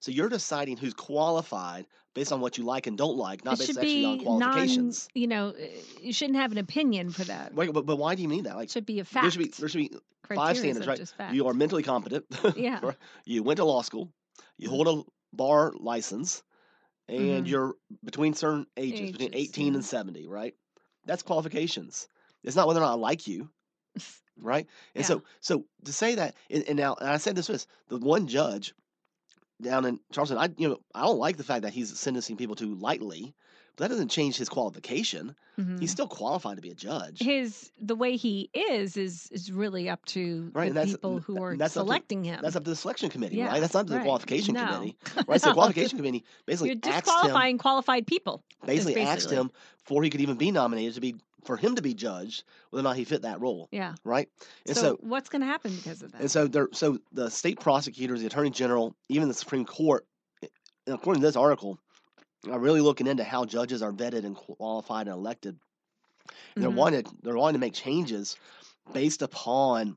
So 0.00 0.10
you're 0.10 0.28
deciding 0.28 0.76
who's 0.76 0.94
qualified 0.94 1.86
based 2.14 2.32
on 2.32 2.40
what 2.40 2.58
you 2.58 2.64
like 2.64 2.86
and 2.86 2.96
don't 2.96 3.16
like, 3.16 3.44
not 3.44 3.54
it 3.54 3.58
based 3.58 3.78
actually 3.78 4.04
on 4.04 4.18
be 4.18 4.24
non. 4.24 4.40
qualifications. 4.40 5.08
You 5.14 5.26
know, 5.26 5.48
uh, 5.48 5.66
you 6.00 6.12
shouldn't 6.12 6.38
have 6.38 6.52
an 6.52 6.58
opinion 6.58 7.10
for 7.10 7.24
that. 7.24 7.54
Wait, 7.54 7.72
but, 7.72 7.86
but 7.86 7.96
why 7.96 8.14
do 8.14 8.22
you 8.22 8.28
mean 8.28 8.44
that? 8.44 8.54
It 8.54 8.56
Like 8.56 8.70
should 8.70 8.86
be 8.86 9.00
a 9.00 9.04
fact. 9.04 9.22
there 9.22 9.30
should 9.30 9.38
be 9.38 9.52
there 9.58 9.68
should 9.68 9.78
be 9.78 9.90
Criteria 10.22 10.74
standards, 10.74 11.14
right? 11.18 11.34
you 11.34 11.46
are 11.46 11.54
mentally 11.54 11.82
competent. 11.82 12.24
Yeah. 12.56 12.80
You 13.24 13.42
went 13.42 13.58
to 13.58 13.64
law 13.64 13.82
school. 13.82 14.12
You 14.58 14.70
hold 14.70 14.88
a 14.88 15.02
bar 15.36 15.72
license, 15.78 16.42
and 17.08 17.46
Mhm. 17.46 17.48
you're 17.48 17.74
between 18.04 18.34
certain 18.34 18.66
ages, 18.76 19.12
between 19.12 19.34
18 19.34 19.72
yeah. 19.72 19.74
and 19.74 19.84
70, 19.84 20.26
right? 20.26 20.54
That's 21.04 21.22
qualifications. 21.22 22.08
It's 22.42 22.56
not 22.56 22.66
whether 22.66 22.80
or 22.80 22.84
not 22.84 22.92
I 22.92 22.96
like 22.96 23.26
you, 23.26 23.50
right? 24.40 24.66
And 24.94 25.02
Yeah. 25.04 25.06
so, 25.06 25.22
so 25.40 25.64
to 25.84 25.92
say 25.92 26.14
that, 26.16 26.34
and, 26.50 26.64
and 26.64 26.76
now, 26.76 26.94
and 26.94 27.08
I 27.08 27.16
said 27.18 27.36
this 27.36 27.48
was 27.48 27.66
the 27.88 27.98
one 27.98 28.26
judge 28.26 28.74
down 29.60 29.84
in 29.84 30.00
Charleston. 30.12 30.38
I, 30.38 30.48
you 30.56 30.68
know, 30.68 30.78
I 30.94 31.02
don't 31.02 31.18
like 31.18 31.36
the 31.36 31.44
fact 31.44 31.62
that 31.62 31.72
he's 31.72 31.98
sentencing 31.98 32.36
people 32.36 32.54
too 32.56 32.74
lightly, 32.74 33.34
but 33.76 33.84
that 33.84 33.88
doesn't 33.88 34.08
change 34.10 34.36
his 34.36 34.48
qualification. 34.48 35.34
Mhm. 35.58 35.80
He's 35.80 35.90
still 35.90 36.06
qualified 36.06 36.56
to 36.56 36.62
be 36.62 36.70
a 36.70 36.74
judge. 36.74 37.20
his 37.22 37.70
the 37.80 37.94
way 37.94 38.16
he 38.16 38.50
is 38.52 38.96
is 38.98 39.28
is 39.32 39.50
really 39.50 39.88
up 39.88 40.04
to 40.06 40.50
Right, 40.52 40.72
the 40.74 40.84
people 40.84 41.20
who 41.20 41.42
are 41.42 41.56
that's 41.56 41.76
up 41.76 41.84
to- 41.84 41.86
selecting 41.86 42.24
him. 42.24 42.40
That's 42.42 42.56
up 42.56 42.64
to 42.64 42.70
the 42.70 42.76
selection 42.76 43.08
committee, 43.08 43.36
Yeah, 43.36 43.46
right? 43.48 43.60
That's 43.60 43.72
not 43.72 43.86
to 43.86 43.94
the 43.94 44.00
qualification 44.00 44.54
No. 44.54 44.66
committee, 44.66 44.96
right? 45.26 45.40
So 45.40 45.48
the 45.48 45.54
qualification 45.60 45.96
committee 45.98 46.24
basically 46.44 46.68
You're 46.70 46.76
asked 46.76 46.86
him, 46.86 47.14
disqualifying 47.14 47.58
qualified 47.58 48.06
people. 48.06 48.42
basically 48.66 49.00
asked 49.00 49.30
him 49.30 49.50
before 49.78 50.02
he 50.02 50.10
could 50.10 50.20
even 50.20 50.36
be 50.36 50.50
nominated 50.50 50.94
to 50.94 51.00
be 51.00 51.16
for 51.46 51.56
him 51.56 51.76
to 51.76 51.82
be 51.82 51.94
judged 51.94 52.44
whether 52.70 52.80
or 52.80 52.84
not 52.84 52.96
he 52.96 53.04
fit 53.04 53.22
that 53.22 53.40
role, 53.40 53.68
Yeah. 53.72 53.94
right? 54.04 54.28
And 54.66 54.76
so, 54.76 54.90
so, 54.90 54.96
what's 55.00 55.28
going 55.28 55.40
to 55.40 55.46
happen 55.46 55.76
because 55.76 56.02
of 56.02 56.12
that? 56.12 56.20
and 56.20 56.30
so 56.30 56.46
there, 56.46 56.68
so 56.72 56.98
the 57.12 57.30
state 57.30 57.60
prosecutors, 57.60 58.20
the 58.20 58.26
attorney 58.26 58.50
general, 58.50 58.96
even 59.08 59.28
the 59.28 59.34
Supreme 59.34 59.64
Court, 59.64 60.06
eh, 60.42 60.48
according 60.86 61.20
to 61.22 61.26
this 61.26 61.36
article, 61.36 61.78
are 62.50 62.58
really 62.60 62.80
looking 62.80 63.06
into 63.06 63.24
how 63.24 63.44
judges 63.44 63.82
are 63.82 63.92
vetted 63.92 64.24
and 64.24 64.36
qualified 64.36 65.08
and 65.08 65.14
elected. 65.16 65.58
And 66.56 66.62
They're 66.62 66.70
Mhm. 66.70 66.76
wanting 66.76 67.04
they're 67.22 67.36
wanting 67.36 67.54
to 67.60 67.64
make 67.66 67.74
changes 67.74 68.36
based 68.92 69.22
upon 69.22 69.96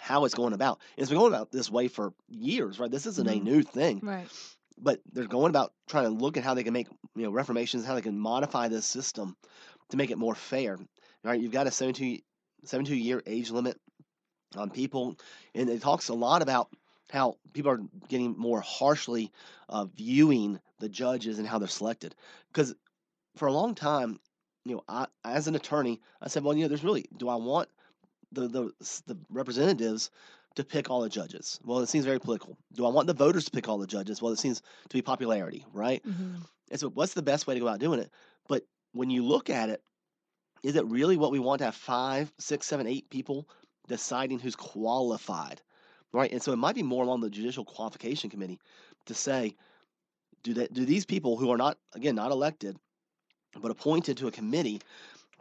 how 0.00 0.24
it's 0.24 0.34
going 0.34 0.54
about. 0.54 0.80
And 0.96 1.02
it's 1.02 1.10
been 1.10 1.18
going 1.18 1.32
about 1.34 1.52
this 1.52 1.70
way 1.70 1.88
for 1.88 2.14
years, 2.28 2.78
right? 2.80 2.90
This 2.90 3.06
isn't 3.06 3.28
a 3.28 3.40
Mhm. 3.40 3.44
new 3.44 3.62
thing 3.62 4.02
right. 4.02 4.30
but 4.78 5.00
they're 5.12 5.26
going 5.26 5.50
about 5.50 5.74
trying 5.88 6.04
to 6.04 6.10
look 6.10 6.36
at 6.36 6.44
how 6.44 6.54
they 6.54 6.64
can 6.64 6.72
make 6.74 6.88
you 7.16 7.24
know 7.24 7.30
reformations, 7.32 7.84
how 7.84 7.94
they 7.94 8.02
can 8.02 8.18
modify 8.18 8.68
this 8.68 8.86
system 8.86 9.36
to 9.92 9.98
make 9.98 10.10
it 10.10 10.18
more 10.18 10.36
fair. 10.36 10.78
Right? 11.24 11.40
You've 11.40 11.52
got 11.52 11.68
a 11.68 11.72
72, 11.72 12.22
72 12.64 12.96
year 12.96 13.22
age 13.26 13.52
limit 13.52 13.80
on 14.56 14.70
people, 14.70 15.16
and 15.54 15.70
it 15.70 15.82
talks 15.82 16.08
a 16.08 16.14
lot 16.14 16.42
about 16.42 16.70
how 17.10 17.36
people 17.52 17.70
are 17.72 17.80
getting 18.08 18.36
more 18.38 18.60
harshly 18.60 19.30
uh, 19.68 19.86
viewing 19.96 20.60
the 20.80 20.88
judges 20.88 21.38
and 21.38 21.48
how 21.48 21.58
they're 21.58 21.68
selected. 21.68 22.16
Because 22.48 22.74
for 23.36 23.48
a 23.48 23.52
long 23.52 23.74
time, 23.74 24.20
you 24.64 24.76
know, 24.76 24.84
I 24.88 25.06
as 25.24 25.48
an 25.48 25.56
attorney, 25.56 26.00
I 26.22 26.28
said, 26.28 26.44
well, 26.44 26.56
you 26.56 26.62
know, 26.64 26.68
there's 26.68 26.84
really, 26.84 27.06
do 27.16 27.28
I 27.28 27.36
want 27.36 27.68
the 28.32 28.48
the 28.48 28.72
the 29.06 29.18
representatives 29.30 30.10
to 30.56 30.64
pick 30.64 30.90
all 30.90 31.02
the 31.02 31.10
judges? 31.10 31.60
Well, 31.64 31.80
it 31.80 31.88
seems 31.88 32.04
very 32.06 32.20
political. 32.20 32.58
Do 32.74 32.86
I 32.86 32.90
want 32.90 33.06
the 33.06 33.14
voters 33.14 33.46
to 33.46 33.52
pick 33.52 33.68
all 33.68 33.78
the 33.78 33.86
judges? 33.86 34.22
Well, 34.22 34.32
it 34.32 34.38
seems 34.38 34.60
to 34.60 34.94
be 34.94 35.02
popularity, 35.02 35.66
right? 35.72 36.02
hmm 36.04 36.44
And 36.70 36.80
so, 36.80 36.90
what's 36.90 37.14
the 37.14 37.22
best 37.22 37.46
way 37.46 37.54
to 37.54 37.60
go 37.60 37.66
about 37.66 37.80
doing 37.80 38.00
it? 38.00 38.10
But 38.48 38.64
when 38.92 39.10
you 39.10 39.24
look 39.24 39.50
at 39.50 39.68
it, 39.68 39.82
is 40.62 40.76
it 40.76 40.84
really 40.86 41.16
what 41.16 41.32
we 41.32 41.38
want 41.38 41.58
to 41.58 41.64
have 41.66 41.74
five, 41.74 42.32
six, 42.38 42.66
seven, 42.66 42.86
eight 42.86 43.08
people 43.10 43.48
deciding 43.88 44.38
who's 44.38 44.54
qualified, 44.56 45.60
right? 46.12 46.30
And 46.30 46.42
so, 46.42 46.52
it 46.52 46.56
might 46.56 46.74
be 46.76 46.82
more 46.82 47.02
along 47.04 47.20
the 47.20 47.30
judicial 47.30 47.64
qualification 47.64 48.30
committee 48.30 48.60
to 49.06 49.14
say, 49.14 49.56
do 50.42 50.54
that? 50.54 50.72
Do 50.72 50.84
these 50.84 51.04
people 51.04 51.36
who 51.36 51.50
are 51.50 51.56
not, 51.56 51.78
again, 51.94 52.14
not 52.14 52.30
elected, 52.30 52.76
but 53.60 53.70
appointed 53.70 54.16
to 54.18 54.28
a 54.28 54.30
committee, 54.30 54.80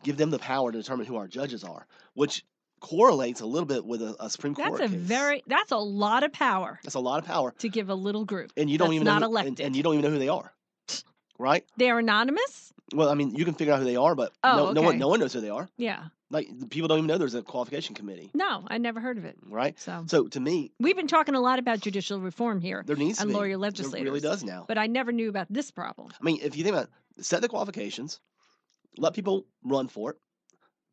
give 0.03 0.17
them 0.17 0.29
the 0.31 0.39
power 0.39 0.72
to 0.72 0.77
determine 0.77 1.05
who 1.05 1.15
our 1.17 1.27
judges 1.27 1.63
are, 1.63 1.86
which 2.13 2.43
correlates 2.79 3.41
a 3.41 3.46
little 3.46 3.67
bit 3.67 3.86
with 3.86 4.01
a, 4.01 4.15
a 4.20 4.29
Supreme 4.29 4.53
That's 4.53 4.67
Court 4.70 4.79
That's 4.81 4.91
a 4.91 4.96
case. 4.96 5.05
very 5.05 5.43
that's 5.46 5.72
a 5.72 5.77
lot 5.77 6.24
of 6.24 6.34
power 6.34 6.79
that's 6.84 6.96
a 6.96 7.00
lot 7.00 7.20
of 7.20 7.25
power, 7.25 7.53
to 7.60 7.70
give 7.70 7.89
a 7.89 7.96
little 7.96 8.25
group. 8.25 8.51
and 8.58 8.70
you 8.72 8.79
don't 8.79 8.88
That's 8.88 8.96
even 8.96 9.05
not 9.05 9.22
know, 9.22 9.29
who- 9.29 9.38
and- 9.38 9.46
elected. 9.48 9.65
and 9.67 9.75
you 9.75 9.84
don't 9.84 9.93
even 9.93 10.05
know 10.05 10.10
who 10.12 10.17
they 10.20 10.29
are, 10.29 10.51
right? 11.38 11.63
They're 11.77 12.00
anonymous. 12.00 12.74
Well, 12.93 13.10
I 13.10 13.13
mean, 13.13 13.33
you 13.36 13.45
can 13.45 13.53
figure 13.53 13.74
out 13.74 13.79
who 13.79 13.86
they 13.86 13.95
are, 13.95 14.15
but 14.15 14.33
Oh, 14.43 14.55
no, 14.57 14.71
no 14.74 14.81
one, 14.81 14.98
no 14.98 15.07
one 15.07 15.19
knows 15.19 15.33
who 15.33 15.41
they 15.41 15.50
are. 15.50 15.69
Yeah. 15.77 16.03
Like 16.29 16.48
people 16.69 16.88
don't 16.88 16.98
even 17.00 17.07
know 17.07 17.17
there's 17.17 17.36
a 17.36 17.41
qualification 17.41 17.93
committee, 17.93 18.31
No, 18.33 18.63
I 18.67 18.77
never 18.77 19.00
heard 19.01 19.17
of 19.17 19.25
it. 19.25 19.38
right? 19.50 19.77
So 19.79 20.05
So 20.07 20.27
to 20.29 20.39
me, 20.39 20.71
we've 20.79 20.95
been 20.95 21.07
talking 21.07 21.36
a 21.36 21.41
lot 21.41 21.60
about 21.60 21.81
judicial 21.81 22.19
reform 22.21 22.62
here, 22.62 22.83
there 22.86 22.95
needs 22.95 23.19
to 23.19 23.27
be 23.27 23.33
lawyer 23.33 23.50
There 23.50 23.57
legislators. 23.57 24.05
really 24.05 24.19
does 24.21 24.43
now. 24.43 24.63
but 24.67 24.77
I 24.77 24.88
never 24.88 25.12
knew 25.12 25.27
about 25.29 25.48
this 25.50 25.71
problem. 25.71 26.10
I 26.19 26.24
mean, 26.24 26.39
if 26.41 26.55
you 26.55 26.63
think 26.63 26.75
about 26.75 26.89
it, 27.17 27.25
set 27.25 27.41
the 27.41 27.50
qualifications, 27.50 28.19
let 28.98 29.13
people 29.13 29.45
run 29.63 29.88
for 29.89 30.12
it, 30.12 30.17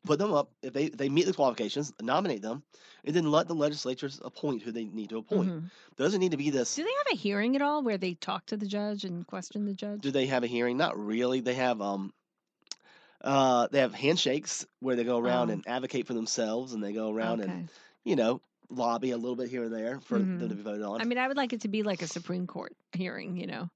put 0.05 0.19
them 0.19 0.33
up 0.33 0.51
if 0.61 0.73
they 0.73 0.89
they 0.89 1.09
meet 1.09 1.25
the 1.25 1.33
qualifications, 1.33 1.93
nominate 2.01 2.41
them, 2.41 2.63
and 3.03 3.15
then 3.15 3.29
let 3.31 3.47
the 3.47 3.55
legislatures 3.55 4.19
appoint 4.23 4.61
who 4.63 4.71
they 4.71 4.85
need 4.85 5.09
to 5.09 5.17
appoint. 5.17 5.49
Mhm. 5.49 5.69
Doesn't 5.97 6.19
need 6.19 6.31
to 6.31 6.37
be 6.37 6.49
this. 6.49 6.75
Do 6.75 6.83
they 6.83 6.89
have 6.89 7.13
a 7.13 7.15
hearing 7.17 7.55
at 7.55 7.61
all 7.61 7.83
where 7.83 7.97
they 7.97 8.13
talk 8.13 8.45
to 8.47 8.57
the 8.57 8.65
judge 8.65 9.03
and 9.05 9.25
question 9.27 9.65
the 9.65 9.73
judge? 9.73 10.01
Do 10.01 10.11
they 10.11 10.27
have 10.27 10.43
a 10.43 10.47
hearing? 10.47 10.77
Not 10.77 10.97
really. 10.97 11.41
They 11.41 11.55
have 11.55 11.81
um 11.81 12.13
uh 13.21 13.67
they 13.71 13.79
have 13.79 13.93
handshakes 13.93 14.65
where 14.79 14.95
they 14.95 15.03
go 15.03 15.17
around 15.17 15.49
Oh. 15.49 15.53
and 15.53 15.67
advocate 15.67 16.07
for 16.07 16.13
themselves 16.13 16.73
and 16.73 16.83
they 16.83 16.93
go 16.93 17.09
around 17.11 17.41
okay. 17.41 17.51
and 17.51 17.69
you 18.05 18.15
know 18.15 18.41
lobby 18.69 19.11
a 19.11 19.17
little 19.17 19.35
bit 19.35 19.49
here 19.49 19.63
and 19.63 19.73
there 19.73 19.99
for 19.99 20.19
them 20.19 20.39
Mhm. 20.39 20.49
to 20.49 20.55
be 20.55 20.61
voted 20.61 20.83
on. 20.83 21.01
I 21.01 21.03
mean, 21.03 21.17
I 21.17 21.27
would 21.27 21.37
like 21.37 21.53
it 21.53 21.61
to 21.61 21.67
be 21.67 21.81
like 21.83 22.01
a 22.03 22.07
Supreme 22.07 22.45
Court 22.45 22.75
hearing, 22.93 23.35
you 23.35 23.47
know. 23.47 23.69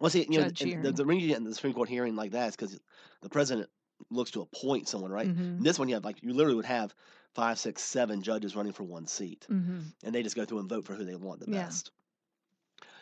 well, 0.00 0.10
see, 0.10 0.26
you 0.28 0.40
know, 0.40 0.48
the, 0.48 0.92
the 0.92 1.04
reason 1.04 1.20
you 1.20 1.28
get 1.28 1.36
in 1.36 1.44
the 1.44 1.54
Supreme 1.54 1.74
Court 1.74 1.88
hearing 1.88 2.16
like 2.16 2.30
that 2.32 2.48
is 2.48 2.56
because 2.56 2.80
the 3.20 3.28
president 3.28 3.68
looks 4.10 4.30
to 4.32 4.42
appoint 4.42 4.88
someone, 4.88 5.10
right? 5.12 5.30
Mhm. 5.30 5.58
This 5.58 5.78
one, 5.78 5.88
you 5.88 5.94
have 5.94 6.04
like 6.04 6.22
you 6.22 6.32
literally 6.32 6.56
would 6.56 6.64
have 6.66 6.94
five, 7.34 7.58
six, 7.58 7.82
seven 7.82 8.22
judges 8.22 8.56
running 8.56 8.72
for 8.72 8.84
one 8.84 9.06
seat, 9.06 9.48
Mhm. 9.48 9.92
and 10.04 10.14
they 10.14 10.22
just 10.24 10.36
go 10.36 10.44
through 10.46 10.60
and 10.60 10.68
vote 10.70 10.84
for 10.86 10.94
who 10.94 11.04
they 11.04 11.16
want 11.16 11.40
the 11.40 11.46
Yeah. 11.46 11.48
best. 11.48 11.92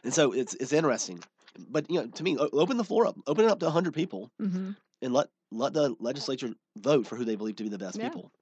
And 0.05 0.13
so 0.15 0.33
it's 0.33 0.55
it's 0.55 0.73
interesting, 0.73 1.23
but 1.69 1.91
you 1.91 2.01
know, 2.01 2.07
to 2.09 2.23
me, 2.23 2.37
open 2.39 2.77
the 2.77 2.85
floor 2.85 3.07
up, 3.07 3.17
open 3.27 3.45
it 3.45 3.51
up 3.51 3.61
to 3.61 3.71
hundred 3.71 3.95
people, 3.95 4.31
Mhm. 4.39 4.77
and 5.03 5.13
let 5.15 5.29
let 5.53 5.75
the 5.75 5.97
legislature 6.01 6.55
vote 6.79 7.07
for 7.07 7.17
who 7.17 7.25
they 7.25 7.37
believe 7.37 7.57
to 7.57 7.65
be 7.65 7.71
the 7.71 7.79
best 7.79 8.01
Yeah. 8.01 8.01
people. 8.01 8.33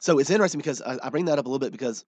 So 0.00 0.18
it's 0.18 0.30
interesting 0.30 0.60
because 0.60 0.82
I, 0.82 0.98
I 1.04 1.10
bring 1.10 1.26
that 1.26 1.38
up 1.38 1.46
a 1.46 1.48
little 1.48 1.60
bit 1.60 1.72
because 1.72 2.04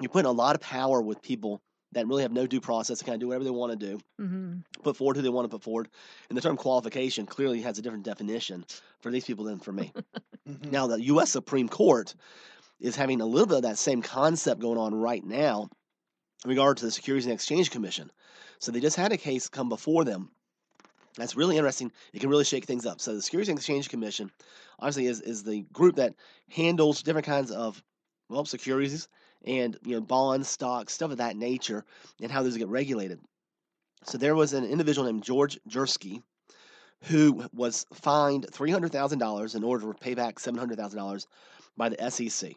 you're 0.00 0.10
putting 0.10 0.28
a 0.28 0.32
lot 0.32 0.56
of 0.56 0.62
power 0.62 1.02
with 1.02 1.22
people 1.22 1.62
that 1.94 2.06
really 2.06 2.22
have 2.22 2.32
no 2.32 2.46
due 2.46 2.60
process 2.60 2.98
to 2.98 3.04
kind 3.04 3.14
of 3.14 3.20
do 3.20 3.28
whatever 3.28 3.44
they 3.44 3.50
want 3.50 3.72
to 3.72 3.86
do, 3.86 4.00
Mhm. 4.20 4.62
put 4.82 4.96
forward 4.96 5.16
who 5.16 5.22
they 5.22 5.28
want 5.28 5.44
to 5.44 5.48
put 5.56 5.62
forward. 5.62 5.88
And 6.28 6.36
the 6.36 6.42
term 6.42 6.56
qualification 6.56 7.26
clearly 7.26 7.62
has 7.62 7.78
a 7.78 7.82
different 7.82 8.04
definition 8.04 8.64
for 9.00 9.10
these 9.10 9.24
people 9.24 9.44
than 9.44 9.58
for 9.60 9.72
me. 9.72 9.92
Mhm. 10.48 10.70
now, 10.70 10.86
the 10.86 11.00
U.S. 11.04 11.30
Supreme 11.30 11.68
Court 11.68 12.14
is 12.78 12.96
having 12.96 13.20
a 13.22 13.26
little 13.26 13.46
bit 13.46 13.56
of 13.56 13.62
that 13.62 13.78
same 13.78 14.02
concept 14.02 14.60
going 14.60 14.76
on 14.78 14.94
right 14.94 15.24
now 15.24 15.68
in 16.44 16.50
regard 16.50 16.76
to 16.76 16.84
the 16.84 16.90
Securities 16.90 17.24
and 17.24 17.32
Exchange 17.32 17.70
Commission. 17.70 18.10
So 18.58 18.70
they 18.70 18.80
just 18.80 18.96
had 18.96 19.12
a 19.12 19.16
case 19.16 19.48
come 19.48 19.68
before 19.70 20.04
them. 20.04 20.30
That's 21.16 21.36
really 21.36 21.56
interesting. 21.56 21.92
It 22.12 22.20
can 22.20 22.28
really 22.28 22.44
shake 22.44 22.64
things 22.66 22.84
up. 22.84 23.00
So 23.00 23.14
the 23.14 23.22
Securities 23.22 23.48
and 23.48 23.58
Exchange 23.58 23.88
Commission, 23.88 24.30
obviously, 24.80 25.06
is, 25.06 25.20
is 25.20 25.44
the 25.44 25.62
group 25.72 25.96
that 25.96 26.14
handles 26.50 27.02
different 27.02 27.26
kinds 27.26 27.50
of 27.50 27.82
well 28.28 28.44
securities 28.44 29.08
and 29.46 29.76
you 29.84 29.94
know 29.94 30.00
bonds, 30.00 30.48
stocks, 30.48 30.92
stuff 30.92 31.10
of 31.10 31.18
that 31.18 31.36
nature, 31.36 31.84
and 32.20 32.30
how 32.30 32.42
those 32.42 32.56
get 32.56 32.68
regulated. 32.68 33.20
So 34.04 34.18
there 34.18 34.34
was 34.34 34.52
an 34.52 34.64
individual 34.64 35.06
named 35.06 35.22
George 35.24 35.58
Jarkesy 35.68 36.22
who 37.04 37.44
was 37.52 37.86
fined 37.92 38.46
three 38.50 38.70
hundred 38.70 38.92
thousand 38.92 39.18
dollars 39.18 39.54
in 39.54 39.62
order 39.64 39.92
to 39.92 39.98
pay 39.98 40.14
back 40.14 40.38
seven 40.38 40.58
hundred 40.58 40.78
thousand 40.78 40.98
dollars 40.98 41.26
by 41.76 41.88
the 41.88 42.10
SEC. 42.10 42.54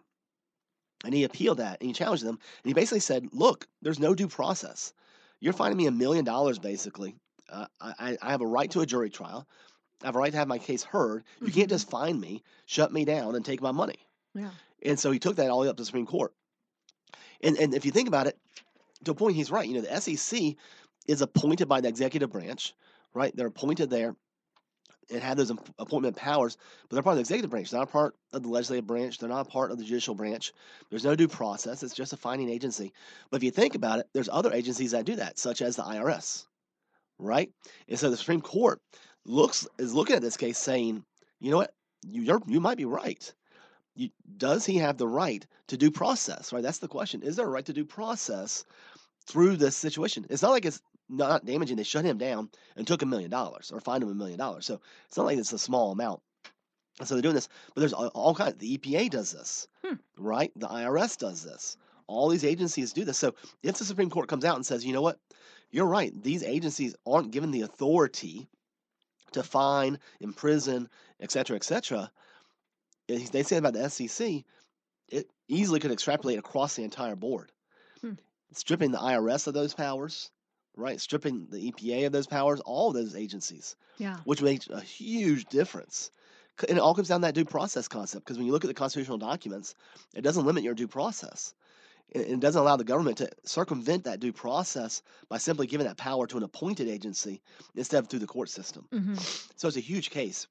And 1.05 1.13
he 1.13 1.25
appealed 1.25 1.59
that 1.59 1.77
and 1.79 1.87
he 1.87 1.93
challenged 1.93 2.23
them. 2.23 2.39
And 2.63 2.69
he 2.69 2.73
basically 2.73 3.01
said, 3.01 3.27
Look, 3.31 3.67
there's 3.81 3.99
no 3.99 4.15
due 4.15 4.27
process. 4.27 4.93
You're 5.39 5.53
fining 5.53 5.77
me 5.77 5.85
a 5.87 5.91
million 5.91 6.25
dollars, 6.25 6.57
basically. 6.59 7.15
Uh, 7.49 7.67
I, 7.79 8.17
I 8.21 8.31
have 8.31 8.41
a 8.41 8.47
right 8.47 8.69
to 8.71 8.81
a 8.81 8.85
jury 8.85 9.09
trial. 9.09 9.47
I 10.03 10.07
have 10.07 10.15
a 10.15 10.19
right 10.19 10.31
to 10.31 10.37
have 10.37 10.47
my 10.47 10.57
case 10.57 10.83
heard. 10.83 11.23
You 11.39 11.51
can't 11.51 11.67
Mhm. 11.67 11.71
just 11.71 11.89
fine 11.89 12.19
me, 12.19 12.43
shut 12.65 12.91
me 12.91 13.05
down, 13.05 13.35
and 13.35 13.45
take 13.45 13.61
my 13.61 13.71
money. 13.71 14.07
Yeah. 14.33 14.49
And 14.83 14.99
so 14.99 15.11
he 15.11 15.19
took 15.19 15.35
that 15.37 15.49
all 15.49 15.59
the 15.59 15.63
way 15.65 15.69
up 15.69 15.77
to 15.77 15.81
the 15.81 15.85
Supreme 15.85 16.05
Court. 16.07 16.33
And, 17.43 17.57
and 17.57 17.73
if 17.73 17.85
you 17.85 17.91
think 17.91 18.07
about 18.07 18.27
it, 18.27 18.37
to 19.05 19.11
a 19.11 19.15
point, 19.15 19.35
he's 19.35 19.51
right. 19.51 19.67
You 19.67 19.75
know, 19.75 19.81
the 19.81 20.01
SEC 20.01 20.55
is 21.07 21.21
appointed 21.21 21.67
by 21.67 21.81
the 21.81 21.87
executive 21.87 22.31
branch, 22.31 22.73
right? 23.13 23.35
They're 23.35 23.47
appointed 23.47 23.89
there 23.89 24.15
and 25.09 25.21
have 25.21 25.37
those 25.37 25.51
appointment 25.79 26.15
powers, 26.15 26.57
but 26.89 26.95
they're 26.95 27.03
part 27.03 27.13
of 27.13 27.17
the 27.17 27.21
executive 27.21 27.49
branch. 27.49 27.71
They're 27.71 27.79
not 27.79 27.91
part 27.91 28.15
of 28.33 28.43
the 28.43 28.49
legislative 28.49 28.87
branch. 28.87 29.17
They're 29.17 29.29
not 29.29 29.49
part 29.49 29.71
of 29.71 29.77
the 29.77 29.85
judicial 29.85 30.15
branch. 30.15 30.51
There's 30.89 31.05
no 31.05 31.15
due 31.15 31.29
process. 31.29 31.81
It's 31.83 31.93
just 31.93 32.13
a 32.13 32.17
finding 32.17 32.49
agency. 32.49 32.91
But 33.29 33.37
if 33.37 33.43
you 33.43 33.51
think 33.51 33.75
about 33.75 33.99
it, 33.99 34.07
there's 34.13 34.29
other 34.29 34.51
agencies 34.51 34.91
that 34.91 35.05
do 35.05 35.15
that, 35.15 35.39
such 35.39 35.61
as 35.61 35.77
the 35.77 35.83
IRS, 35.83 36.45
right? 37.19 37.49
And 37.87 37.97
so 37.97 38.09
the 38.09 38.17
Supreme 38.17 38.41
Court 38.41 38.81
looks 39.25 39.67
is 39.77 39.93
looking 39.93 40.15
at 40.15 40.21
this 40.21 40.37
case, 40.37 40.57
saying, 40.57 41.03
you 41.39 41.51
know 41.51 41.57
what, 41.57 41.73
you 42.03 42.41
you 42.47 42.59
might 42.59 42.77
be 42.77 42.85
right. 42.85 43.33
You, 43.97 44.09
does 44.37 44.65
he 44.65 44.77
have 44.77 44.97
the 44.97 45.07
right 45.07 45.45
to 45.67 45.77
due 45.77 45.91
process? 45.91 46.53
Right. 46.53 46.63
That's 46.63 46.77
the 46.77 46.87
question. 46.87 47.23
Is 47.23 47.35
there 47.35 47.47
a 47.47 47.49
right 47.49 47.65
to 47.65 47.73
due 47.73 47.85
process 47.85 48.63
through 49.25 49.57
this 49.57 49.75
situation? 49.75 50.25
It's 50.29 50.43
not 50.43 50.51
like 50.51 50.65
it's 50.65 50.81
not 51.09 51.45
damaging. 51.45 51.77
They 51.77 51.83
shut 51.83 52.05
him 52.05 52.17
down 52.17 52.49
and 52.75 52.85
took 52.85 53.01
a 53.01 53.05
million 53.07 53.31
dollars 53.31 53.71
or 53.71 53.79
fined 53.79 54.03
him 54.03 54.09
a 54.09 54.15
million 54.15 54.37
dollars. 54.37 54.65
So 54.65 54.79
it's 55.07 55.17
not 55.17 55.25
like 55.25 55.37
it's 55.37 55.51
a 55.53 55.59
small 55.59 55.91
amount. 55.91 56.21
And 56.99 57.07
so 57.07 57.15
they're 57.15 57.21
doing 57.21 57.35
this, 57.35 57.49
but 57.73 57.81
there's 57.81 57.93
all, 57.93 58.07
all 58.07 58.35
kinds. 58.35 58.57
The 58.57 58.77
EPA 58.77 59.09
does 59.09 59.31
this, 59.31 59.67
Hmm. 59.83 59.95
right? 60.17 60.51
The 60.55 60.67
IRS 60.67 61.17
does 61.17 61.43
this. 61.43 61.77
All 62.07 62.29
these 62.29 62.45
agencies 62.45 62.93
do 62.93 63.03
this. 63.03 63.17
So 63.17 63.35
if 63.63 63.77
the 63.77 63.85
Supreme 63.85 64.09
Court 64.09 64.29
comes 64.29 64.45
out 64.45 64.55
and 64.55 64.65
says, 64.65 64.85
you 64.85 64.93
know 64.93 65.01
what, 65.01 65.19
you're 65.71 65.85
right, 65.85 66.11
these 66.23 66.43
agencies 66.43 66.95
aren't 67.05 67.31
given 67.31 67.51
the 67.51 67.61
authority 67.61 68.47
to 69.33 69.43
fine, 69.43 69.99
imprison, 70.21 70.89
et 71.19 71.31
cetera, 71.31 71.55
et 71.55 71.63
cetera. 71.63 72.11
They 73.07 73.43
say 73.43 73.57
about 73.57 73.73
the 73.73 73.83
SEC, 73.83 74.45
it 75.07 75.29
easily 75.47 75.79
could 75.79 75.91
extrapolate 75.91 76.39
across 76.39 76.75
the 76.75 76.83
entire 76.83 77.15
board, 77.15 77.51
Hmm. 78.01 78.13
stripping 78.53 78.91
the 78.91 78.97
IRS 78.99 79.47
of 79.47 79.53
those 79.53 79.73
powers, 79.73 80.31
right? 80.75 80.99
Stripping 80.99 81.47
the 81.49 81.57
EPA 81.71 82.05
of 82.05 82.11
those 82.11 82.27
powers, 82.27 82.59
all 82.61 82.89
of 82.89 82.95
those 82.95 83.15
agencies 83.15 83.75
Yeah. 83.97 84.21
which 84.25 84.41
makes 84.41 84.67
a 84.69 84.81
huge 84.81 85.45
difference. 85.47 86.11
And 86.67 86.77
it 86.77 86.81
all 86.81 86.95
comes 86.95 87.07
down 87.07 87.21
to 87.21 87.27
that 87.27 87.35
due 87.35 87.45
process 87.45 87.87
concept 87.87 88.25
because 88.25 88.37
when 88.37 88.47
you 88.47 88.51
look 88.51 88.63
at 88.63 88.67
the 88.67 88.73
constitutional 88.73 89.17
documents, 89.19 89.75
it 90.15 90.21
doesn't 90.21 90.45
limit 90.45 90.63
your 90.63 90.73
due 90.73 90.87
process. 90.87 91.53
It, 92.09 92.21
it 92.29 92.39
doesn't 92.41 92.61
allow 92.61 92.77
the 92.77 92.83
government 92.85 93.17
to 93.19 93.29
circumvent 93.45 94.05
that 94.05 94.19
due 94.19 94.33
process 94.33 95.03
by 95.29 95.37
simply 95.39 95.67
giving 95.67 95.87
that 95.87 95.97
power 95.97 96.27
to 96.27 96.37
an 96.37 96.43
appointed 96.43 96.87
agency 96.89 97.41
instead 97.75 97.99
of 98.03 98.09
through 98.09 98.19
the 98.19 98.27
court 98.27 98.49
system. 98.49 98.87
hmm 98.91 99.15
So 99.57 99.67
it's 99.67 99.77
a 99.77 99.81
huge 99.81 100.09
case. 100.11 100.47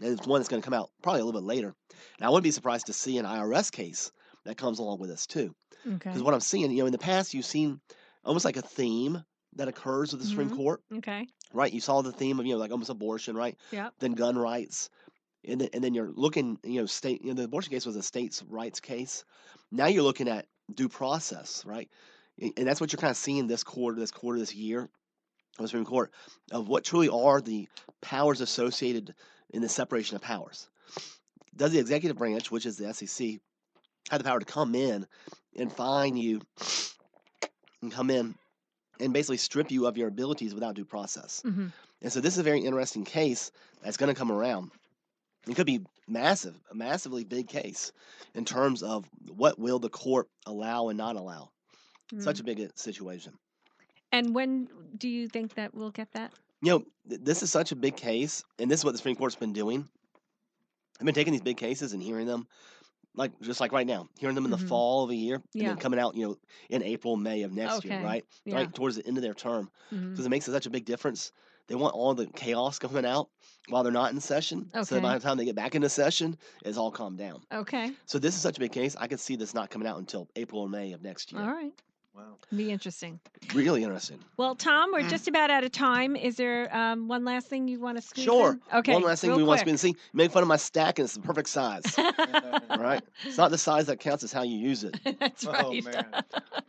And 0.00 0.12
it's 0.18 0.26
one 0.26 0.40
that's 0.40 0.48
going 0.48 0.62
to 0.62 0.64
come 0.66 0.74
out 0.74 0.90
probably 1.02 1.20
a 1.20 1.24
little 1.24 1.40
bit 1.40 1.46
later. 1.46 1.74
And 2.18 2.26
I 2.26 2.30
wouldn't 2.30 2.44
be 2.44 2.50
surprised 2.50 2.86
to 2.86 2.92
see 2.92 3.18
an 3.18 3.26
IRS 3.26 3.70
case 3.70 4.12
that 4.44 4.56
comes 4.58 4.78
along 4.78 4.98
with 5.00 5.10
this 5.10 5.26
too. 5.26 5.54
Okay. 5.86 6.12
Because 6.12 6.22
what 6.22 6.34
I'm 6.34 6.40
seeing, 6.40 6.70
you 6.70 6.78
know, 6.78 6.86
in 6.86 6.92
the 6.92 6.98
past, 6.98 7.34
you've 7.34 7.46
seen 7.46 7.80
almost 8.24 8.44
like 8.44 8.56
a 8.56 8.62
theme 8.62 9.22
that 9.54 9.68
occurs 9.68 10.12
with 10.12 10.20
the 10.20 10.26
Supreme 10.26 10.50
Mhm. 10.50 10.50
Court 10.50 10.82
Okay. 10.92 11.28
right? 11.52 11.72
You 11.72 11.80
saw 11.80 12.02
the 12.02 12.12
theme 12.12 12.40
of 12.40 12.46
you 12.46 12.54
know 12.54 12.58
like 12.58 12.70
almost 12.70 12.90
abortion, 12.90 13.36
right? 13.36 13.56
Yeah. 13.70 13.90
Then 14.00 14.12
gun 14.12 14.36
rights, 14.36 14.90
and 15.44 15.60
then, 15.60 15.70
and 15.74 15.84
then 15.84 15.94
you're 15.94 16.12
looking, 16.12 16.58
you 16.64 16.80
know, 16.80 16.86
state. 16.86 17.22
You 17.22 17.28
know, 17.28 17.34
the 17.34 17.44
abortion 17.44 17.72
case 17.72 17.86
was 17.86 17.96
a 17.96 18.02
states' 18.02 18.42
rights 18.44 18.80
case. 18.80 19.24
Now 19.72 19.86
you're 19.86 20.02
looking 20.02 20.28
at 20.28 20.48
due 20.74 20.88
process, 20.88 21.64
right? 21.66 21.90
And 22.40 22.52
and 22.58 22.66
that's 22.66 22.80
what 22.80 22.92
you're 22.92 23.00
kind 23.00 23.10
of 23.12 23.16
seeing 23.18 23.46
this 23.46 23.64
quarter, 23.64 23.98
this 24.00 24.10
quarter, 24.12 24.38
this 24.38 24.54
year, 24.54 24.82
of 24.84 24.90
the 25.64 25.68
Supreme 25.68 25.84
Court, 25.86 26.12
of 26.52 26.68
what 26.68 26.84
truly 26.84 27.08
are 27.08 27.40
the 27.40 27.68
powers 28.02 28.40
associated 28.40 29.14
in 29.54 29.62
the 29.62 29.68
separation 29.68 30.16
of 30.16 30.22
powers. 30.22 30.68
Does 31.56 31.72
the 31.72 31.78
executive 31.78 32.18
branch, 32.18 32.50
which 32.50 32.66
is 32.66 32.76
the 32.76 32.92
SEC, 32.92 33.38
have 34.10 34.18
the 34.18 34.24
power 34.24 34.40
to 34.40 34.44
come 34.44 34.74
in 34.74 35.06
and 35.56 35.72
fine 35.72 36.16
you 36.16 36.40
and 37.80 37.92
come 37.92 38.10
in 38.10 38.34
and 39.00 39.12
basically 39.12 39.36
strip 39.36 39.70
you 39.70 39.86
of 39.86 39.96
your 39.96 40.08
abilities 40.08 40.54
without 40.54 40.74
due 40.74 40.84
process? 40.84 41.40
hmm 41.42 41.68
And 42.02 42.12
so 42.12 42.20
this 42.20 42.34
is 42.34 42.40
a 42.40 42.42
very 42.42 42.60
interesting 42.60 43.04
case 43.04 43.52
that's 43.82 43.96
going 43.96 44.12
to 44.12 44.18
come 44.18 44.32
around. 44.32 44.72
It 45.48 45.54
could 45.54 45.66
be 45.66 45.80
massive, 46.08 46.58
a 46.70 46.74
massively 46.74 47.22
big 47.24 47.48
case 47.48 47.92
in 48.34 48.44
terms 48.44 48.82
of 48.82 49.04
what 49.28 49.58
will 49.58 49.78
the 49.78 49.90
court 49.90 50.28
allow 50.46 50.88
and 50.88 50.98
not 50.98 51.16
allow. 51.16 51.50
Such 52.18 52.38
a 52.38 52.44
big 52.44 52.60
uh, 52.60 52.68
situation. 52.76 53.32
And 54.12 54.34
when 54.34 54.68
do 54.96 55.08
you 55.08 55.26
think 55.28 55.54
that 55.54 55.74
we'll 55.74 55.90
get 55.90 56.12
that? 56.12 56.32
You 56.64 56.70
know, 56.70 56.84
th- 57.10 57.20
this 57.22 57.42
is 57.42 57.50
such 57.52 57.72
a 57.72 57.76
big 57.76 57.94
case, 57.94 58.42
and 58.58 58.70
this 58.70 58.80
is 58.80 58.84
what 58.84 58.92
the 58.92 58.98
Supreme 58.98 59.16
Court's 59.16 59.36
been 59.36 59.52
doing. 59.52 59.86
I've 60.98 61.04
been 61.04 61.14
taking 61.14 61.32
these 61.32 61.42
big 61.42 61.58
cases 61.58 61.92
and 61.92 62.02
hearing 62.02 62.26
them, 62.26 62.46
like 63.14 63.38
just 63.42 63.60
like 63.60 63.72
right 63.72 63.86
now, 63.86 64.08
hearing 64.18 64.34
them 64.34 64.46
in 64.46 64.50
Mhm. 64.50 64.58
the 64.60 64.66
fall 64.66 65.04
of 65.04 65.10
a 65.10 65.14
year, 65.14 65.34
and 65.36 65.44
Yeah. 65.52 65.68
then 65.68 65.76
coming 65.76 66.00
out, 66.00 66.14
you 66.16 66.26
know, 66.26 66.36
in 66.70 66.82
April, 66.82 67.16
May 67.16 67.42
of 67.42 67.52
next 67.52 67.84
year, 67.84 68.02
right? 68.02 68.24
Yeah. 68.46 68.54
Right 68.54 68.74
towards 68.74 68.96
the 68.96 69.06
end 69.06 69.18
of 69.18 69.22
their 69.22 69.34
term. 69.34 69.70
Because 69.90 70.24
it 70.24 70.30
makes 70.30 70.46
such 70.46 70.64
a 70.66 70.70
big 70.70 70.86
difference. 70.86 71.32
They 71.66 71.74
want 71.74 71.94
all 71.94 72.14
the 72.14 72.26
chaos 72.28 72.78
coming 72.78 73.04
out 73.04 73.28
while 73.68 73.82
they're 73.82 73.92
not 73.92 74.12
in 74.12 74.20
session. 74.20 74.70
So 74.84 75.00
by 75.02 75.14
the 75.18 75.20
time 75.22 75.36
they 75.36 75.44
get 75.44 75.56
back 75.56 75.74
into 75.74 75.88
session, 75.90 76.38
it's 76.64 76.78
all 76.78 76.90
calmed 76.90 77.18
down. 77.18 77.42
Okay. 77.52 77.92
So 78.06 78.18
this 78.18 78.34
is 78.34 78.40
such 78.40 78.56
a 78.56 78.60
big 78.60 78.72
case. 78.72 78.96
I 78.96 79.06
could 79.06 79.20
see 79.20 79.36
this 79.36 79.52
not 79.52 79.68
coming 79.70 79.88
out 79.88 79.98
until 79.98 80.28
April 80.36 80.60
or 80.62 80.68
May 80.68 80.92
of 80.92 81.02
next 81.02 81.30
year. 81.32 81.42
All 81.42 81.52
right. 81.52 81.72
Wow. 82.14 82.36
Be 82.54 82.70
interesting. 82.70 83.18
Really 83.54 83.82
interesting. 83.82 84.20
Well, 84.36 84.54
Tom, 84.54 84.90
we're 84.92 85.00
Mm. 85.02 85.10
just 85.10 85.26
about 85.26 85.50
out 85.50 85.64
of 85.64 85.72
time. 85.72 86.14
Is 86.14 86.36
there 86.36 86.74
um, 86.74 87.08
one 87.08 87.24
last 87.24 87.48
thing 87.48 87.66
you 87.66 87.80
want 87.80 87.98
to 87.98 88.02
squeeze 88.02 88.24
Sure. 88.24 88.52
in? 88.52 88.60
Okay. 88.72 88.92
One 88.92 89.02
last 89.02 89.20
thing 89.20 89.30
real 89.30 89.38
we 89.38 89.42
want 89.42 89.58
to 89.60 89.64
quick. 89.64 89.78
see. 89.78 89.96
Make 90.12 90.30
fun 90.30 90.42
of 90.42 90.48
my 90.48 90.56
stack 90.56 90.98
and 91.00 91.06
it's 91.06 91.14
the 91.14 91.20
perfect 91.22 91.48
size. 91.48 91.82
all 91.98 92.78
right. 92.78 93.02
It's 93.24 93.36
not 93.36 93.50
the 93.50 93.58
size 93.58 93.86
that 93.86 93.98
counts, 93.98 94.22
it's 94.22 94.32
how 94.32 94.42
you 94.42 94.56
use 94.56 94.84
it. 94.84 94.96
That's 95.18 95.44
Oh, 95.46 95.52
right. 95.72 95.84
man. 95.84 96.06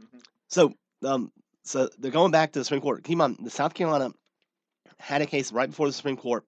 Mhm. 0.02 0.22
So 0.48 0.74
um 1.04 1.32
so 1.64 1.90
they're 1.98 2.12
going 2.12 2.32
back 2.32 2.52
to 2.54 2.60
the 2.60 2.66
Supreme 2.66 2.82
Court. 2.82 3.04
Keep 3.04 3.14
in 3.14 3.18
mind, 3.18 3.38
the 3.42 3.50
South 3.50 3.74
Carolina 3.74 4.12
had 5.00 5.22
a 5.22 5.26
case 5.26 5.52
right 5.52 5.70
before 5.70 5.88
the 5.88 5.94
Supreme 5.94 6.18
Court 6.18 6.44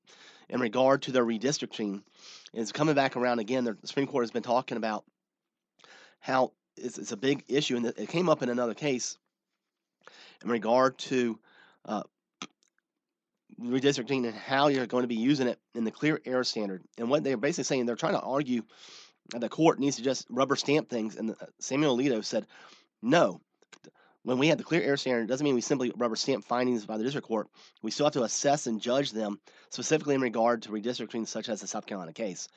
in 0.50 0.60
regard 0.60 1.02
to 1.04 1.12
their 1.12 1.26
redistricting 1.26 2.02
It's 2.54 2.72
coming 2.72 2.96
back 2.96 3.16
around 3.16 3.40
again. 3.40 3.64
The 3.66 3.76
Supreme 3.86 4.08
Court 4.08 4.24
has 4.24 4.32
been 4.32 4.44
talking 4.44 4.78
about 4.78 5.04
how 6.20 6.54
it's, 6.78 6.98
it's 6.98 7.12
a 7.12 7.18
big 7.18 7.44
issue, 7.48 7.78
and 7.78 7.86
it 7.86 8.10
came 8.10 8.30
up 8.30 8.42
in 8.44 8.50
another 8.50 8.74
case 8.74 9.18
in 10.44 10.50
regard 10.50 10.98
to 11.00 11.40
uh, 11.86 12.04
redistricting 13.62 14.26
and 14.26 14.36
how 14.36 14.68
you're 14.68 14.86
going 14.86 15.04
to 15.04 15.08
be 15.08 15.16
using 15.16 15.48
it 15.48 15.60
in 15.74 15.84
the 15.84 15.92
clear 15.92 16.22
error 16.26 16.44
standard. 16.44 16.84
And 16.98 17.10
what 17.10 17.24
they're 17.24 17.38
basically 17.38 17.64
saying, 17.64 17.86
they're 17.86 17.96
trying 17.96 18.14
to 18.14 18.22
argue 18.22 18.64
that 19.32 19.42
the 19.42 19.50
court 19.50 19.80
needs 19.80 19.96
to 19.98 20.04
just 20.04 20.28
rubber 20.30 20.56
stamp 20.56 20.90
things. 20.90 21.16
And 21.16 21.32
uh, 21.32 21.46
Samuel 21.60 21.98
Alito 21.98 22.24
said, 22.24 22.46
no. 23.02 23.42
When 24.24 24.40
we 24.40 24.48
had 24.50 24.58
the 24.58 24.64
clear 24.64 24.82
error 24.82 24.98
standard, 24.98 25.24
it 25.24 25.28
doesn't 25.28 25.46
mean 25.46 25.56
we 25.56 25.62
simply 25.62 25.94
rubber 25.96 26.18
stamp 26.18 26.44
findings 26.44 26.86
by 26.86 26.98
the 26.98 27.04
district 27.04 27.28
court. 27.28 27.48
We 27.82 27.92
still 27.92 28.08
have 28.08 28.14
to 28.14 28.24
assess 28.24 28.68
and 28.68 28.82
judge 28.82 29.12
them, 29.12 29.40
specifically 29.70 30.16
in 30.16 30.22
regard 30.22 30.64
to 30.64 30.70
redistricting, 30.70 31.26
such 31.26 31.48
as 31.48 31.62
the 31.62 31.68
South 31.68 31.86
Carolina 31.86 32.12
case. 32.12 32.50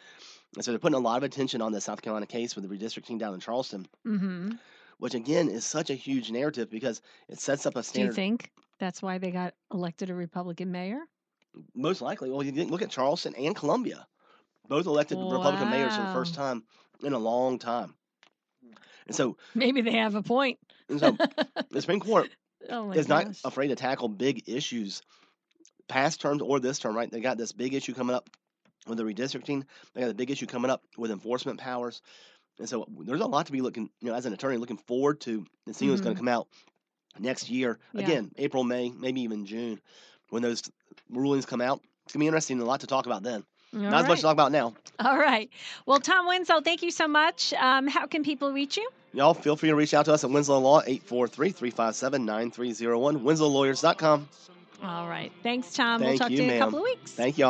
And 0.57 0.65
so 0.65 0.73
they're 0.73 0.79
putting 0.81 0.97
a 0.97 1.01
lot 1.01 1.19
of 1.19 1.23
attention 1.23 1.63
on 1.63 1.73
the 1.73 1.81
South 1.81 2.03
Carolina 2.03 2.27
case 2.27 2.57
with 2.57 2.69
the 2.69 2.75
redistricting 2.77 3.19
down 3.19 3.35
in 3.35 3.41
Charleston, 3.41 3.87
Mm-hmm. 4.07 4.53
which 4.99 5.15
again 5.15 5.49
is 5.49 5.65
such 5.65 5.91
a 5.91 5.95
huge 5.95 6.31
narrative 6.31 6.69
because 6.71 7.01
it 7.29 7.39
sets 7.39 7.67
up 7.67 7.77
a 7.77 7.83
standard. 7.83 8.15
Do 8.15 8.21
you 8.23 8.29
think 8.29 8.51
that's 8.79 9.01
why 9.01 9.19
they 9.19 9.31
got 9.31 9.55
elected 9.73 10.11
a 10.11 10.15
Republican 10.15 10.73
mayor? 10.73 11.01
Most 11.75 12.01
likely. 12.03 12.31
Well, 12.31 12.43
you 12.43 12.53
didn't 12.53 12.71
look 12.71 12.83
at 12.83 12.91
Charleston 12.91 13.35
and 13.37 13.55
Columbia, 13.55 14.07
both 14.69 14.87
elected 14.87 15.19
Republican 15.19 15.71
mayors 15.71 15.95
for 15.97 16.03
the 16.03 16.13
first 16.13 16.35
time 16.35 16.65
in 17.03 17.13
a 17.13 17.19
long 17.19 17.59
time. 17.59 17.95
And 19.07 19.17
so, 19.17 19.37
Maybe 19.55 19.81
they 19.81 19.97
have 19.97 20.15
a 20.15 20.23
point. 20.23 20.59
and 20.89 21.01
so 21.01 21.17
the 21.71 21.81
Supreme 21.81 22.01
Court 22.01 22.29
oh 22.69 22.91
is 22.93 23.09
not 23.09 23.27
afraid 23.45 23.69
to 23.69 23.75
tackle 23.77 24.09
big 24.09 24.49
issues, 24.49 25.03
past 25.89 26.21
terms 26.21 26.43
or 26.43 26.61
this 26.61 26.79
term, 26.79 26.97
right? 26.97 27.11
They 27.11 27.21
got 27.21 27.39
this 27.39 27.53
big 27.53 27.75
issue 27.75 27.95
coming 27.95 28.15
up 28.15 28.29
with 28.87 28.99
the 28.99 29.05
redistricting. 29.05 29.65
They 29.95 30.01
got 30.03 30.11
a 30.11 30.15
big 30.15 30.31
issue 30.31 30.47
coming 30.47 30.71
up 30.71 30.83
with 30.97 31.11
enforcement 31.11 31.59
powers. 31.59 32.03
And 32.59 32.69
so 32.69 32.87
there's 33.05 33.21
a 33.21 33.27
lot 33.27 33.47
to 33.47 33.53
be 33.53 33.61
looking, 33.63 33.89
you 34.01 34.09
know, 34.09 34.15
as 34.15 34.27
an 34.27 34.33
attorney, 34.33 34.59
looking 34.59 34.77
forward 34.77 35.21
to 35.23 35.47
and 35.67 35.75
seeing 35.75 35.91
what's 35.91 36.03
going 36.03 36.15
to 36.15 36.19
come 36.21 36.29
out 36.29 36.47
next 37.19 37.51
year. 37.51 37.79
Yeah. 37.95 38.03
Again, 38.03 38.31
April, 38.37 38.65
May, 38.65 38.91
maybe 38.91 39.23
even 39.23 39.47
June, 39.47 39.81
when 40.29 40.43
those 40.43 40.63
rulings 41.11 41.47
come 41.47 41.61
out. 41.61 41.81
It's 42.05 42.13
going 42.13 42.21
to 42.21 42.25
be 42.25 42.27
interesting. 42.27 42.61
A 42.61 42.65
lot 42.65 42.81
to 42.81 42.87
talk 42.87 43.07
about 43.07 43.23
then. 43.23 43.45
All 43.73 43.81
Not 43.81 44.03
as 44.03 44.09
much 44.09 44.19
to 44.19 44.23
talk 44.23 44.33
about 44.33 44.53
now. 44.53 44.75
All 44.99 45.17
right. 45.17 45.49
Well, 45.87 46.01
Tom 46.01 46.27
Winslow, 46.27 46.61
thank 46.61 46.83
you 46.83 46.91
so 46.91 47.07
much. 47.07 47.55
Um, 47.55 47.87
how 47.87 48.07
can 48.07 48.25
people 48.25 48.53
reach 48.53 48.77
you? 48.77 48.91
Y'all 49.13 49.35
feel 49.35 49.57
free 49.57 49.69
to 49.69 49.75
reach 49.75 49.95
out 49.95 50.05
to 50.07 50.13
us 50.13 50.25
at 50.25 50.31
Winslow 50.31 50.59
Law, 50.59 50.81
843 50.81 51.51
357 51.51 52.25
9301, 52.25 53.21
winslowlawyers.com. 53.21 54.29
All 54.83 55.09
right. 55.09 55.31
Thanks, 55.43 55.75
Tom. 55.75 56.01
we'll 56.01 56.11
Thank 56.11 56.21
talk 56.21 56.31
you, 56.31 56.37
to 56.39 56.43
you 56.45 56.51
in 56.51 56.57
a 56.57 56.59
couple 56.59 56.79
of 56.79 56.85
weeks. 56.85 57.13
Thank 57.13 57.39
y'all. 57.39 57.49